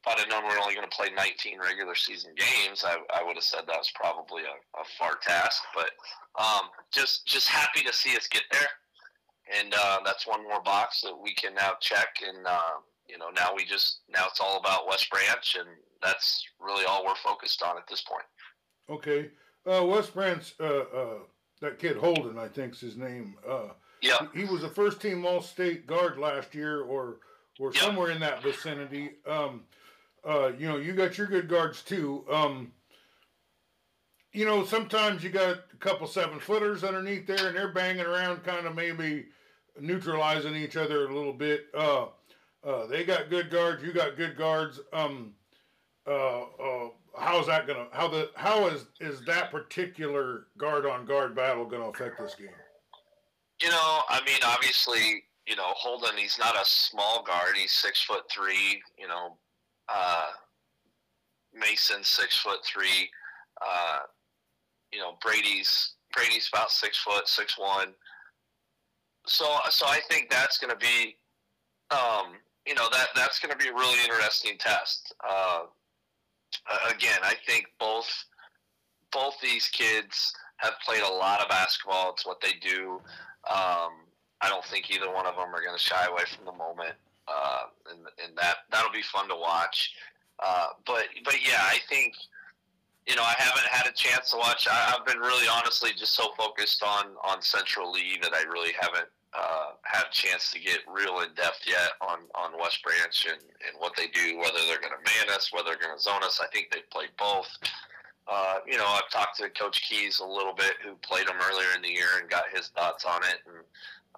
if 0.00 0.12
I'd 0.12 0.20
have 0.20 0.28
known 0.28 0.48
we 0.48 0.54
are 0.54 0.60
only 0.60 0.74
going 0.74 0.88
to 0.88 0.96
play 0.96 1.08
19 1.14 1.58
regular 1.58 1.94
season 1.94 2.32
games, 2.36 2.84
I, 2.84 2.98
I 3.14 3.24
would 3.24 3.36
have 3.36 3.44
said 3.44 3.62
that 3.66 3.76
was 3.76 3.90
probably 3.94 4.42
a, 4.42 4.80
a 4.80 4.84
far 4.98 5.16
task. 5.16 5.62
But 5.74 5.90
um, 6.40 6.68
just 6.92 7.26
just 7.26 7.48
happy 7.48 7.82
to 7.82 7.92
see 7.92 8.16
us 8.16 8.28
get 8.28 8.44
there, 8.52 8.68
and 9.58 9.74
uh, 9.74 9.98
that's 10.04 10.26
one 10.26 10.44
more 10.44 10.62
box 10.62 11.00
that 11.02 11.16
we 11.16 11.34
can 11.34 11.54
now 11.54 11.72
check. 11.80 12.08
And 12.26 12.46
uh, 12.46 12.78
you 13.08 13.18
know, 13.18 13.30
now 13.34 13.50
we 13.56 13.64
just 13.64 14.00
now 14.08 14.26
it's 14.28 14.40
all 14.40 14.58
about 14.58 14.86
West 14.86 15.10
Branch, 15.10 15.56
and 15.58 15.68
that's 16.02 16.44
really 16.60 16.84
all 16.84 17.04
we're 17.04 17.14
focused 17.16 17.62
on 17.62 17.76
at 17.76 17.86
this 17.88 18.02
point. 18.02 18.24
Okay, 18.90 19.30
uh, 19.66 19.84
West 19.84 20.14
Branch, 20.14 20.54
uh, 20.60 20.64
uh, 20.64 21.18
that 21.60 21.78
kid 21.78 21.96
Holden, 21.96 22.38
I 22.38 22.48
think's 22.48 22.80
his 22.80 22.96
name. 22.96 23.34
Uh, 23.46 23.70
yeah, 24.00 24.18
he, 24.32 24.44
he 24.44 24.52
was 24.52 24.62
a 24.62 24.68
first 24.68 25.00
team 25.00 25.26
All 25.26 25.42
State 25.42 25.88
guard 25.88 26.18
last 26.18 26.54
year, 26.54 26.82
or 26.82 27.18
or 27.58 27.72
yep. 27.72 27.82
somewhere 27.82 28.10
in 28.12 28.20
that 28.20 28.42
vicinity. 28.44 29.10
Um, 29.26 29.62
uh, 30.26 30.52
you 30.58 30.68
know, 30.68 30.76
you 30.76 30.92
got 30.92 31.18
your 31.18 31.26
good 31.26 31.48
guards 31.48 31.82
too. 31.82 32.24
Um, 32.30 32.72
you 34.32 34.44
know, 34.44 34.64
sometimes 34.64 35.24
you 35.24 35.30
got 35.30 35.56
a 35.72 35.76
couple 35.80 36.06
seven 36.06 36.38
footers 36.38 36.84
underneath 36.84 37.26
there, 37.26 37.48
and 37.48 37.56
they're 37.56 37.72
banging 37.72 38.04
around, 38.06 38.44
kind 38.44 38.66
of 38.66 38.74
maybe 38.74 39.26
neutralizing 39.80 40.54
each 40.54 40.76
other 40.76 41.06
a 41.06 41.14
little 41.14 41.32
bit. 41.32 41.66
Uh, 41.74 42.06
uh, 42.64 42.86
they 42.86 43.04
got 43.04 43.30
good 43.30 43.50
guards. 43.50 43.82
You 43.82 43.92
got 43.92 44.16
good 44.16 44.36
guards. 44.36 44.80
Um, 44.92 45.34
uh, 46.06 46.42
uh, 46.42 46.88
how's 47.18 47.46
that 47.46 47.66
gonna? 47.66 47.86
How 47.92 48.08
the 48.08 48.30
how 48.34 48.66
is 48.68 48.86
is 49.00 49.24
that 49.26 49.50
particular 49.50 50.46
guard 50.56 50.86
on 50.86 51.06
guard 51.06 51.34
battle 51.34 51.64
gonna 51.64 51.88
affect 51.88 52.18
this 52.18 52.34
game? 52.34 52.48
You 53.62 53.70
know, 53.70 54.00
I 54.08 54.20
mean, 54.24 54.38
obviously, 54.44 55.24
you 55.46 55.56
know, 55.56 55.72
Holden. 55.74 56.16
He's 56.16 56.38
not 56.38 56.54
a 56.54 56.64
small 56.64 57.22
guard. 57.22 57.56
He's 57.56 57.72
six 57.72 58.02
foot 58.02 58.30
three. 58.30 58.82
You 58.98 59.08
know, 59.08 59.36
uh, 59.92 60.30
Mason 61.54 62.02
six 62.02 62.36
foot 62.38 62.64
three. 62.64 63.10
Uh, 63.60 64.00
you 64.92 64.98
know, 64.98 65.16
Brady's 65.22 65.94
Brady's 66.14 66.48
about 66.52 66.70
six 66.70 66.98
foot, 66.98 67.28
six 67.28 67.58
one. 67.58 67.94
So, 69.26 69.44
so 69.70 69.86
I 69.86 70.00
think 70.08 70.30
that's 70.30 70.56
going 70.56 70.72
to 70.72 70.78
be, 70.78 71.16
um, 71.90 72.36
you 72.66 72.74
know, 72.74 72.88
that 72.90 73.08
that's 73.14 73.38
going 73.38 73.52
to 73.52 73.62
be 73.62 73.68
a 73.68 73.74
really 73.74 73.98
interesting 74.04 74.56
test. 74.58 75.14
Uh, 75.28 75.64
again, 76.90 77.18
I 77.22 77.34
think 77.46 77.66
both 77.78 78.08
both 79.12 79.34
these 79.42 79.68
kids 79.68 80.32
have 80.58 80.74
played 80.84 81.02
a 81.02 81.12
lot 81.12 81.40
of 81.40 81.48
basketball. 81.48 82.10
It's 82.12 82.26
what 82.26 82.40
they 82.40 82.52
do. 82.60 83.00
Um, 83.48 84.06
I 84.40 84.48
don't 84.48 84.64
think 84.64 84.90
either 84.90 85.12
one 85.12 85.26
of 85.26 85.34
them 85.36 85.54
are 85.54 85.62
going 85.62 85.76
to 85.76 85.82
shy 85.82 86.06
away 86.06 86.22
from 86.34 86.44
the 86.44 86.52
moment, 86.52 86.94
uh, 87.28 87.62
and, 87.90 88.00
and 88.24 88.36
that 88.36 88.56
that'll 88.70 88.92
be 88.92 89.02
fun 89.02 89.28
to 89.28 89.36
watch. 89.36 89.94
Uh, 90.38 90.68
but 90.86 91.04
but 91.24 91.34
yeah, 91.44 91.60
I 91.60 91.78
think 91.88 92.14
you 93.06 93.16
know 93.16 93.22
I 93.22 93.34
haven't 93.38 93.66
had 93.66 93.86
a 93.86 93.92
chance 93.92 94.30
to 94.30 94.36
watch. 94.36 94.66
I, 94.70 94.74
have 94.96 95.06
been 95.06 95.18
really 95.18 95.46
honestly 95.48 95.90
just 95.96 96.14
so 96.14 96.32
focused 96.36 96.82
on 96.82 97.06
on 97.24 97.42
Central 97.42 97.90
Lee 97.92 98.18
that 98.22 98.32
I 98.34 98.42
really 98.42 98.72
haven't 98.80 99.08
uh, 99.34 99.72
had 99.84 100.04
a 100.06 100.12
chance 100.12 100.50
to 100.52 100.58
get 100.58 100.78
real 100.88 101.20
in 101.20 101.34
depth 101.34 101.60
yet 101.66 101.92
on, 102.00 102.20
on 102.34 102.58
West 102.58 102.82
Branch 102.82 103.26
and, 103.30 103.40
and 103.40 103.78
what 103.78 103.92
they 103.96 104.06
do, 104.06 104.38
whether 104.38 104.58
they're 104.66 104.80
going 104.80 104.94
to 104.94 105.04
man 105.04 105.34
us, 105.34 105.52
whether 105.52 105.70
they're 105.70 105.78
going 105.78 105.96
to 105.96 106.02
zone 106.02 106.22
us. 106.24 106.40
I 106.42 106.46
think 106.48 106.70
they've 106.72 106.88
played 106.90 107.10
both. 107.18 107.48
Uh, 108.26 108.56
you 108.66 108.76
know, 108.76 108.86
I've 108.86 109.10
talked 109.10 109.38
to 109.38 109.48
Coach 109.50 109.82
Keys 109.88 110.20
a 110.20 110.26
little 110.26 110.54
bit, 110.54 110.74
who 110.84 110.94
played 111.02 111.26
them 111.26 111.36
earlier 111.50 111.68
in 111.76 111.82
the 111.82 111.88
year 111.88 112.18
and 112.20 112.28
got 112.28 112.44
his 112.54 112.68
thoughts 112.68 113.04
on 113.04 113.20
it. 113.22 113.40
And 113.46 113.64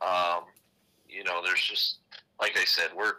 um, 0.02 0.44
you 1.08 1.24
know, 1.24 1.40
there's 1.44 1.62
just 1.62 1.98
like 2.40 2.56
I 2.56 2.64
said, 2.64 2.88
we're 2.96 3.14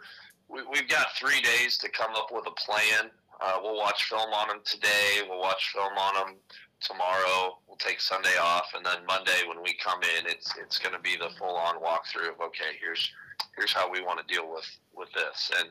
we, 0.48 0.62
we've 0.70 0.88
got 0.88 1.06
three 1.18 1.40
days 1.40 1.78
to 1.78 1.88
come 1.88 2.12
up 2.14 2.28
with 2.32 2.46
a 2.46 2.52
plan. 2.52 3.10
Uh, 3.40 3.58
we'll 3.62 3.76
watch 3.76 4.04
film 4.04 4.32
on 4.32 4.48
them 4.48 4.60
today. 4.64 5.22
We'll 5.28 5.40
watch 5.40 5.72
film 5.72 5.96
on 5.98 6.14
them 6.14 6.36
tomorrow. 6.80 7.58
We'll 7.66 7.78
take 7.78 8.00
Sunday 8.00 8.36
off, 8.40 8.72
and 8.76 8.84
then 8.84 9.06
Monday 9.06 9.46
when 9.48 9.62
we 9.62 9.74
come 9.74 10.00
in, 10.02 10.26
it's 10.26 10.52
it's 10.60 10.78
going 10.78 10.94
to 10.94 11.00
be 11.00 11.16
the 11.16 11.30
full 11.38 11.56
on 11.56 11.76
walkthrough 11.76 12.34
of 12.34 12.40
okay, 12.40 12.76
here's 12.80 13.10
here's 13.56 13.72
how 13.72 13.90
we 13.90 14.02
want 14.02 14.26
to 14.26 14.34
deal 14.34 14.50
with 14.52 14.68
with 14.94 15.08
this. 15.12 15.50
And 15.58 15.70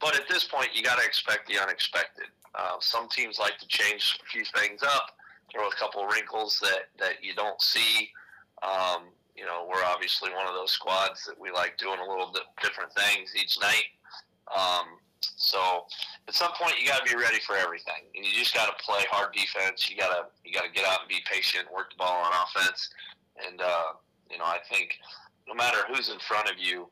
but 0.00 0.16
at 0.16 0.28
this 0.28 0.44
point, 0.44 0.68
you 0.74 0.82
got 0.82 0.98
to 0.98 1.04
expect 1.04 1.48
the 1.48 1.58
unexpected. 1.58 2.26
Uh, 2.54 2.76
some 2.80 3.08
teams 3.08 3.38
like 3.38 3.58
to 3.58 3.66
change 3.68 4.18
a 4.22 4.26
few 4.26 4.44
things 4.56 4.82
up, 4.82 5.16
throw 5.52 5.68
a 5.68 5.74
couple 5.74 6.04
wrinkles 6.06 6.58
that 6.60 6.88
that 6.98 7.22
you 7.22 7.34
don't 7.34 7.60
see. 7.60 8.10
Um, 8.62 9.04
you 9.36 9.44
know, 9.44 9.66
we're 9.68 9.84
obviously 9.84 10.30
one 10.30 10.46
of 10.46 10.54
those 10.54 10.72
squads 10.72 11.24
that 11.26 11.38
we 11.38 11.50
like 11.50 11.78
doing 11.78 11.98
a 11.98 12.08
little 12.08 12.34
different 12.62 12.92
things 12.92 13.32
each 13.34 13.58
night. 13.60 13.90
Um, 14.54 14.98
so 15.36 15.86
at 16.28 16.34
some 16.34 16.52
point 16.52 16.74
you 16.80 16.86
got 16.86 17.04
to 17.04 17.12
be 17.12 17.20
ready 17.20 17.38
for 17.40 17.56
everything, 17.56 18.08
and 18.14 18.24
you 18.24 18.32
just 18.32 18.54
got 18.54 18.66
to 18.66 18.84
play 18.84 19.02
hard 19.10 19.32
defense. 19.32 19.88
You 19.90 19.96
got 19.96 20.08
to 20.08 20.26
you 20.44 20.52
got 20.52 20.64
to 20.64 20.72
get 20.72 20.84
out 20.86 21.00
and 21.00 21.08
be 21.08 21.20
patient, 21.30 21.66
work 21.72 21.90
the 21.90 21.96
ball 21.96 22.24
on 22.24 22.32
offense, 22.32 22.90
and 23.46 23.60
uh, 23.60 23.96
you 24.30 24.38
know 24.38 24.44
I 24.44 24.58
think 24.70 24.98
no 25.46 25.54
matter 25.54 25.78
who's 25.88 26.08
in 26.08 26.18
front 26.20 26.50
of 26.50 26.58
you, 26.58 26.88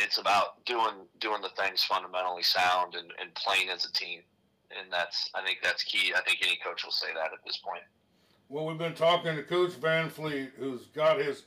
it's 0.00 0.18
about 0.18 0.64
doing 0.64 1.06
doing 1.20 1.42
the 1.42 1.50
things 1.60 1.84
fundamentally 1.84 2.42
sound 2.42 2.94
and, 2.94 3.12
and 3.20 3.34
playing 3.34 3.68
as 3.68 3.84
a 3.84 3.92
team, 3.92 4.20
and 4.70 4.92
that's 4.92 5.30
I 5.34 5.44
think 5.44 5.58
that's 5.62 5.82
key. 5.82 6.12
I 6.16 6.22
think 6.22 6.40
any 6.42 6.58
coach 6.64 6.84
will 6.84 6.92
say 6.92 7.08
that 7.14 7.32
at 7.32 7.44
this 7.44 7.58
point. 7.58 7.82
Well, 8.50 8.66
we've 8.66 8.78
been 8.78 8.94
talking 8.94 9.36
to 9.36 9.42
Coach 9.42 9.72
Van 9.72 10.10
Fleet, 10.10 10.52
who's 10.58 10.86
got 10.94 11.18
his 11.18 11.44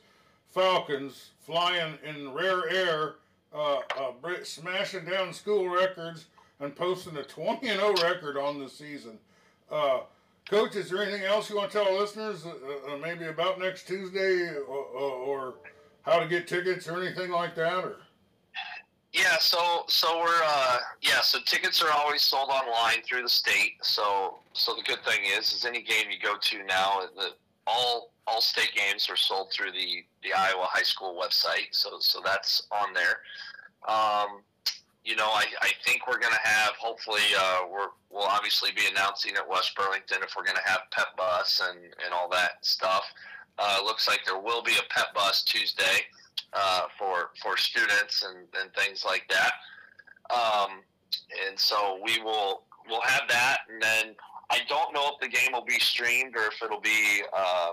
Falcons 0.50 1.30
flying 1.40 1.94
in 2.04 2.32
rare 2.32 2.68
air 2.68 3.14
uh, 3.54 3.78
uh, 3.96 4.12
smashing 4.42 5.04
down 5.04 5.32
school 5.32 5.68
records 5.68 6.26
and 6.60 6.74
posting 6.74 7.16
a 7.16 7.22
20 7.22 7.68
and 7.68 7.80
0 7.80 7.94
record 8.02 8.36
on 8.36 8.58
the 8.58 8.68
season. 8.68 9.18
Uh, 9.70 10.00
Coach, 10.50 10.74
is 10.74 10.90
there 10.90 11.02
anything 11.02 11.22
else 11.22 11.48
you 11.48 11.56
want 11.56 11.70
to 11.70 11.84
tell 11.84 11.96
listeners, 11.96 12.44
uh, 12.44 12.92
uh, 12.92 12.96
maybe 12.96 13.26
about 13.26 13.60
next 13.60 13.86
Tuesday, 13.86 14.50
or, 14.56 14.76
or, 14.76 15.54
how 16.02 16.18
to 16.18 16.26
get 16.26 16.48
tickets, 16.48 16.88
or 16.88 17.02
anything 17.02 17.30
like 17.30 17.54
that, 17.54 17.84
or? 17.84 17.96
Yeah, 19.18 19.38
so 19.40 19.82
so 19.88 20.20
we're 20.20 20.42
uh, 20.44 20.78
yeah, 21.00 21.20
so 21.22 21.40
tickets 21.44 21.82
are 21.82 21.90
always 21.90 22.22
sold 22.22 22.50
online 22.50 23.02
through 23.02 23.22
the 23.22 23.28
state. 23.28 23.72
So 23.82 24.38
so 24.52 24.76
the 24.76 24.82
good 24.82 25.02
thing 25.04 25.20
is, 25.36 25.52
is 25.52 25.64
any 25.64 25.82
game 25.82 26.06
you 26.08 26.18
go 26.22 26.36
to 26.40 26.64
now, 26.64 27.00
the 27.16 27.30
all 27.66 28.12
all 28.28 28.40
state 28.40 28.70
games 28.76 29.08
are 29.10 29.16
sold 29.16 29.52
through 29.52 29.72
the 29.72 30.04
the 30.22 30.32
Iowa 30.32 30.66
high 30.70 30.84
school 30.84 31.20
website. 31.20 31.66
So 31.72 31.96
so 31.98 32.20
that's 32.24 32.68
on 32.70 32.94
there. 32.94 33.18
Um, 33.88 34.42
you 35.04 35.16
know, 35.16 35.26
I, 35.26 35.46
I 35.62 35.70
think 35.84 36.06
we're 36.06 36.20
going 36.20 36.34
to 36.34 36.48
have 36.48 36.74
hopefully 36.78 37.22
uh, 37.36 37.62
we're 37.68 37.88
we'll 38.10 38.22
obviously 38.22 38.70
be 38.76 38.82
announcing 38.88 39.34
at 39.34 39.48
West 39.48 39.74
Burlington 39.74 40.18
if 40.22 40.34
we're 40.36 40.44
going 40.44 40.58
to 40.62 40.70
have 40.70 40.82
pep 40.92 41.16
bus 41.16 41.60
and 41.68 41.80
and 42.04 42.14
all 42.14 42.28
that 42.28 42.64
stuff. 42.64 43.04
Uh, 43.58 43.80
looks 43.84 44.06
like 44.06 44.20
there 44.24 44.38
will 44.38 44.62
be 44.62 44.76
a 44.76 44.94
pep 44.94 45.12
bus 45.12 45.42
Tuesday 45.42 46.06
uh, 46.52 46.82
for 46.98 47.30
for 47.42 47.56
students 47.56 48.24
and, 48.24 48.46
and 48.60 48.72
things 48.74 49.04
like 49.04 49.30
that. 49.30 49.52
Um, 50.34 50.82
and 51.46 51.58
so 51.58 52.00
we 52.04 52.20
will 52.20 52.64
we'll 52.88 53.02
have 53.02 53.22
that, 53.28 53.58
and 53.70 53.82
then 53.82 54.14
I 54.50 54.60
don't 54.68 54.94
know 54.94 55.12
if 55.14 55.20
the 55.20 55.28
game 55.28 55.52
will 55.52 55.64
be 55.64 55.78
streamed 55.78 56.36
or 56.36 56.46
if 56.46 56.62
it'll 56.62 56.80
be 56.80 57.22
uh, 57.36 57.72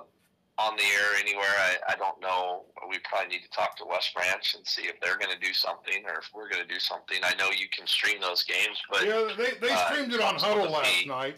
on 0.57 0.75
the 0.77 0.83
air 0.83 1.19
anywhere. 1.19 1.43
I, 1.57 1.93
I 1.93 1.95
don't 1.95 2.19
know. 2.21 2.63
We 2.89 2.97
probably 2.99 3.35
need 3.35 3.43
to 3.43 3.49
talk 3.49 3.77
to 3.77 3.85
West 3.85 4.13
Branch 4.13 4.55
and 4.55 4.65
see 4.65 4.83
if 4.83 4.99
they're 5.01 5.17
going 5.17 5.31
to 5.31 5.39
do 5.39 5.53
something 5.53 6.03
or 6.05 6.19
if 6.19 6.29
we're 6.33 6.49
going 6.49 6.65
to 6.65 6.73
do 6.73 6.79
something. 6.79 7.17
I 7.23 7.33
know 7.35 7.49
you 7.51 7.67
can 7.75 7.87
stream 7.87 8.19
those 8.21 8.43
games, 8.43 8.81
but 8.89 9.05
yeah, 9.05 9.29
they, 9.37 9.57
they 9.65 9.73
uh, 9.73 9.91
streamed 9.91 10.13
it 10.13 10.21
on 10.21 10.35
Hudl 10.35 10.69
last 10.69 11.07
night. 11.07 11.37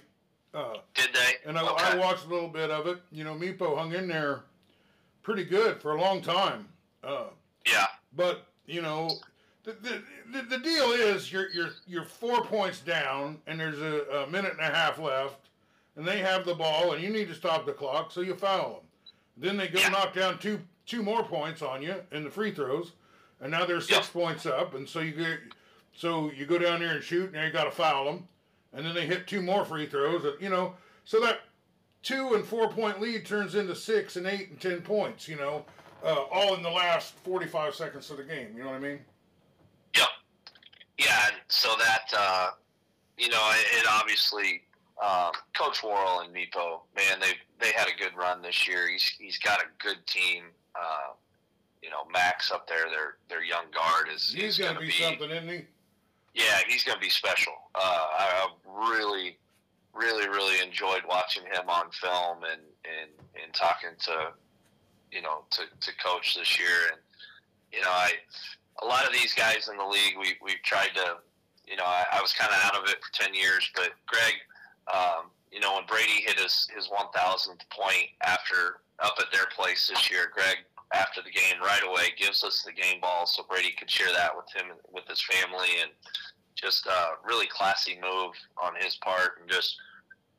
Uh, 0.53 0.77
Did 0.95 1.09
they? 1.13 1.49
And 1.49 1.57
I, 1.57 1.63
okay. 1.63 1.85
I, 1.85 1.95
watched 1.97 2.25
a 2.25 2.29
little 2.29 2.49
bit 2.49 2.71
of 2.71 2.87
it. 2.87 2.99
You 3.11 3.23
know, 3.23 3.35
Meepo 3.35 3.77
hung 3.77 3.93
in 3.93 4.07
there 4.07 4.41
pretty 5.21 5.43
good 5.43 5.81
for 5.81 5.91
a 5.91 6.01
long 6.01 6.21
time. 6.21 6.67
Uh, 7.03 7.25
yeah. 7.65 7.87
But 8.15 8.45
you 8.65 8.81
know, 8.81 9.09
the, 9.63 9.73
the, 9.81 10.03
the, 10.31 10.57
the, 10.57 10.57
deal 10.59 10.91
is 10.91 11.31
you're 11.31 11.49
you're 11.51 11.71
you're 11.87 12.05
four 12.05 12.43
points 12.43 12.79
down, 12.79 13.39
and 13.47 13.59
there's 13.59 13.79
a, 13.79 14.23
a 14.23 14.29
minute 14.29 14.53
and 14.53 14.61
a 14.61 14.73
half 14.73 14.99
left, 14.99 15.49
and 15.95 16.07
they 16.07 16.19
have 16.19 16.45
the 16.45 16.55
ball, 16.55 16.93
and 16.93 17.03
you 17.03 17.09
need 17.09 17.27
to 17.27 17.35
stop 17.35 17.65
the 17.65 17.73
clock, 17.73 18.11
so 18.11 18.21
you 18.21 18.35
foul 18.35 18.69
them. 18.69 18.83
Then 19.37 19.57
they 19.57 19.67
go 19.67 19.79
yeah. 19.79 19.89
knock 19.89 20.13
down 20.13 20.39
two 20.39 20.59
two 20.85 21.03
more 21.03 21.23
points 21.23 21.61
on 21.61 21.81
you 21.81 21.95
in 22.11 22.23
the 22.23 22.29
free 22.29 22.51
throws, 22.51 22.93
and 23.41 23.51
now 23.51 23.65
they're 23.65 23.81
six 23.81 24.09
yeah. 24.13 24.21
points 24.21 24.45
up, 24.45 24.73
and 24.73 24.87
so 24.87 24.99
you 24.99 25.11
get 25.11 25.39
so 25.93 26.31
you 26.31 26.45
go 26.45 26.57
down 26.57 26.79
there 26.79 26.95
and 26.95 27.03
shoot, 27.03 27.25
and 27.25 27.33
now 27.33 27.45
you 27.45 27.51
got 27.51 27.65
to 27.65 27.71
foul 27.71 28.05
them, 28.05 28.27
and 28.73 28.85
then 28.85 28.95
they 28.95 29.05
hit 29.05 29.27
two 29.27 29.41
more 29.41 29.65
free 29.65 29.85
throws, 29.85 30.23
and, 30.23 30.35
you 30.39 30.49
know, 30.49 30.73
so 31.05 31.19
that 31.21 31.41
two 32.03 32.35
and 32.35 32.45
four 32.45 32.69
point 32.69 33.01
lead 33.01 33.25
turns 33.25 33.55
into 33.55 33.75
six 33.75 34.15
and 34.15 34.27
eight 34.27 34.49
and 34.49 34.59
ten 34.59 34.81
points, 34.81 35.27
you 35.27 35.35
know, 35.35 35.65
uh, 36.03 36.23
all 36.31 36.55
in 36.55 36.63
the 36.63 36.69
last 36.69 37.13
forty 37.23 37.47
five 37.47 37.75
seconds 37.75 38.09
of 38.11 38.17
the 38.17 38.23
game. 38.23 38.49
You 38.55 38.63
know 38.63 38.69
what 38.69 38.75
I 38.75 38.79
mean? 38.79 38.99
Yeah, 39.95 40.05
yeah. 40.97 41.29
So 41.47 41.69
that 41.77 42.13
uh, 42.17 42.49
you 43.17 43.29
know, 43.29 43.51
it, 43.53 43.79
it 43.79 43.85
obviously 43.89 44.63
um, 45.03 45.31
Coach 45.53 45.83
Worrell 45.83 46.21
and 46.21 46.33
Meepo, 46.33 46.81
man, 46.95 47.19
they 47.19 47.33
they 47.59 47.71
had 47.73 47.87
a 47.87 47.97
good 47.97 48.15
run 48.17 48.41
this 48.41 48.67
year. 48.67 48.89
He's 48.89 49.03
he's 49.03 49.37
got 49.37 49.59
a 49.59 49.65
good 49.83 50.05
team. 50.07 50.45
Uh, 50.75 51.13
you 51.81 51.89
know, 51.89 52.05
Max 52.11 52.51
up 52.51 52.67
there, 52.67 52.89
their 52.89 53.17
their 53.29 53.43
young 53.43 53.65
guard 53.73 54.07
is. 54.13 54.33
He's 54.33 54.57
going 54.57 54.75
to 54.75 54.79
be, 54.79 54.91
something, 54.91 55.29
isn't 55.29 55.49
he? 55.49 55.61
Yeah, 56.33 56.59
he's 56.67 56.83
going 56.83 56.97
to 56.97 57.01
be 57.01 57.09
special. 57.09 57.53
Uh, 57.75 57.79
I, 57.79 58.47
I 58.47 58.89
really, 58.89 59.37
really, 59.93 60.27
really 60.27 60.59
enjoyed 60.61 61.01
watching 61.07 61.43
him 61.43 61.69
on 61.69 61.91
film 61.91 62.39
and 62.43 62.61
and 62.83 63.11
and 63.43 63.53
talking 63.53 63.91
to 64.05 64.31
you 65.11 65.21
know, 65.21 65.45
to, 65.51 65.61
to 65.79 65.91
coach 65.97 66.35
this 66.35 66.59
year. 66.59 66.91
And 66.91 67.01
you 67.71 67.81
know, 67.81 67.89
I 67.91 68.11
a 68.81 68.85
lot 68.85 69.05
of 69.05 69.13
these 69.13 69.33
guys 69.33 69.69
in 69.69 69.77
the 69.77 69.85
league, 69.85 70.15
we 70.19 70.35
we've 70.41 70.61
tried 70.63 70.93
to, 70.95 71.17
you 71.65 71.75
know, 71.75 71.85
I, 71.85 72.05
I 72.13 72.21
was 72.21 72.33
kind 72.33 72.51
of 72.51 72.59
out 72.63 72.81
of 72.81 72.89
it 72.89 72.97
for 73.03 73.11
ten 73.13 73.33
years, 73.33 73.69
but 73.75 73.91
Greg, 74.05 74.33
um, 74.93 75.31
you 75.51 75.59
know, 75.59 75.75
when 75.75 75.85
Brady 75.85 76.23
hit 76.25 76.39
his 76.39 76.67
his 76.75 76.87
one 76.89 77.07
thousandth 77.13 77.67
point 77.69 78.09
after 78.23 78.81
up 78.99 79.15
at 79.19 79.31
their 79.31 79.47
place 79.55 79.87
this 79.87 80.09
year, 80.09 80.31
Greg 80.33 80.57
after 80.93 81.21
the 81.21 81.31
game 81.31 81.59
right 81.61 81.83
away 81.85 82.13
gives 82.17 82.43
us 82.43 82.63
the 82.63 82.71
game 82.71 83.01
ball 83.01 83.25
so 83.25 83.43
Brady 83.43 83.73
could 83.77 83.89
share 83.89 84.11
that 84.13 84.35
with 84.35 84.45
him 84.55 84.71
and 84.71 84.79
with 84.93 85.03
his 85.07 85.21
family 85.21 85.67
and 85.81 85.91
just 86.55 86.85
a 86.87 87.09
really 87.25 87.47
classy 87.47 87.99
move 88.01 88.33
on 88.61 88.73
his 88.79 88.95
part 88.95 89.39
and 89.41 89.49
just 89.49 89.75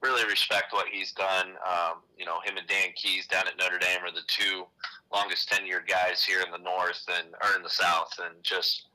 really 0.02 0.24
respect 0.26 0.72
what 0.72 0.86
he's 0.90 1.12
done. 1.12 1.48
Um, 1.66 2.02
you 2.16 2.24
know, 2.24 2.40
him 2.44 2.56
and 2.56 2.66
Dan 2.66 2.90
Keys 2.94 3.26
down 3.26 3.48
at 3.48 3.58
Notre 3.58 3.78
Dame 3.78 4.04
are 4.04 4.12
the 4.12 4.26
two 4.26 4.64
longest 5.12 5.50
tenured 5.50 5.88
guys 5.88 6.22
here 6.22 6.40
in 6.40 6.50
the 6.50 6.58
North 6.58 7.04
and 7.08 7.34
or 7.42 7.56
in 7.56 7.62
the 7.62 7.70
South, 7.70 8.12
and 8.24 8.42
just 8.42 8.88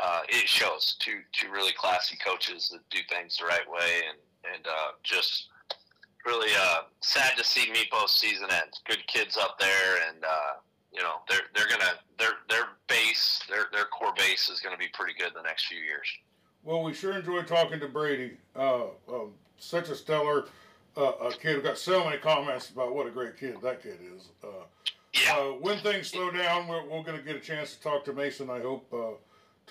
uh, 0.00 0.20
it 0.28 0.48
shows 0.48 0.96
two 1.00 1.20
two 1.32 1.50
really 1.50 1.72
classy 1.72 2.16
coaches 2.16 2.70
that 2.72 2.80
do 2.90 3.00
things 3.08 3.36
the 3.38 3.44
right 3.44 3.68
way, 3.70 4.02
and 4.08 4.54
and 4.54 4.66
uh, 4.66 4.92
just 5.02 5.48
really 6.24 6.52
uh, 6.58 6.82
sad 7.00 7.36
to 7.36 7.44
see 7.44 7.70
Meepo's 7.72 8.12
season 8.12 8.48
end. 8.50 8.72
Good 8.86 9.06
kids 9.06 9.36
up 9.36 9.58
there, 9.58 10.08
and 10.08 10.24
uh, 10.24 10.54
you 10.92 11.02
know 11.02 11.16
they're 11.28 11.48
they're 11.54 11.68
gonna 11.68 11.94
their 12.18 12.32
their 12.48 12.68
base 12.88 13.42
their 13.48 13.66
their 13.72 13.84
core 13.86 14.14
base 14.16 14.48
is 14.48 14.60
gonna 14.60 14.76
be 14.76 14.88
pretty 14.94 15.14
good 15.18 15.32
the 15.34 15.42
next 15.42 15.66
few 15.66 15.78
years. 15.78 16.08
Well, 16.66 16.82
we 16.82 16.92
sure 16.92 17.12
enjoyed 17.12 17.46
talking 17.46 17.78
to 17.78 17.86
Brady. 17.86 18.32
Uh, 18.56 18.86
um, 19.08 19.30
such 19.56 19.88
a 19.88 19.94
stellar 19.94 20.46
uh, 20.96 21.12
kid. 21.40 21.54
We've 21.54 21.62
got 21.62 21.78
so 21.78 22.04
many 22.04 22.18
comments 22.18 22.70
about 22.70 22.92
what 22.92 23.06
a 23.06 23.10
great 23.10 23.38
kid 23.38 23.58
that 23.62 23.84
kid 23.84 23.98
is. 24.16 24.30
Uh, 24.42 24.64
yeah. 25.14 25.36
Uh, 25.36 25.44
when 25.60 25.78
things 25.78 26.08
slow 26.08 26.28
down, 26.32 26.66
we're, 26.66 26.82
we're 26.82 27.04
going 27.04 27.16
to 27.16 27.22
get 27.22 27.36
a 27.36 27.40
chance 27.40 27.76
to 27.76 27.80
talk 27.80 28.04
to 28.06 28.12
Mason. 28.12 28.50
I 28.50 28.58
hope 28.58 28.92
uh, 28.92 29.14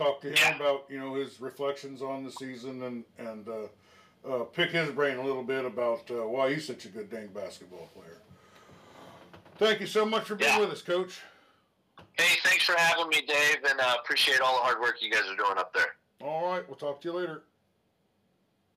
talk 0.02 0.22
to 0.22 0.30
him 0.30 0.38
yeah. 0.38 0.56
about 0.56 0.86
you 0.90 0.98
know 0.98 1.16
his 1.16 1.42
reflections 1.42 2.02
on 2.02 2.24
the 2.24 2.32
season 2.32 2.82
and 2.84 3.04
and 3.18 3.46
uh, 3.50 4.44
pick 4.54 4.72
his 4.72 4.90
brain 4.92 5.18
a 5.18 5.24
little 5.24 5.44
bit 5.44 5.66
about 5.66 6.10
why 6.10 6.54
he's 6.54 6.66
such 6.66 6.86
a 6.86 6.88
good 6.88 7.12
dang 7.12 7.28
basketball 7.28 7.90
player. 7.94 8.20
Thank 9.58 9.82
you 9.82 9.88
so 9.88 10.06
much 10.06 10.24
for 10.24 10.36
being 10.36 10.50
yeah. 10.50 10.62
with 10.62 10.72
us, 10.72 10.82
Coach. 10.82 11.20
Hey, 12.14 12.38
thanks 12.44 12.64
for 12.64 12.76
having 12.78 13.10
me, 13.10 13.22
Dave, 13.28 13.58
and 13.70 13.82
appreciate 14.00 14.40
all 14.40 14.56
the 14.56 14.62
hard 14.62 14.80
work 14.80 15.02
you 15.02 15.12
guys 15.12 15.24
are 15.30 15.36
doing 15.36 15.58
up 15.58 15.74
there. 15.74 15.96
All 16.22 16.46
right, 16.48 16.68
we'll 16.68 16.78
talk 16.78 17.02
to 17.02 17.10
you 17.10 17.14
later. 17.14 17.44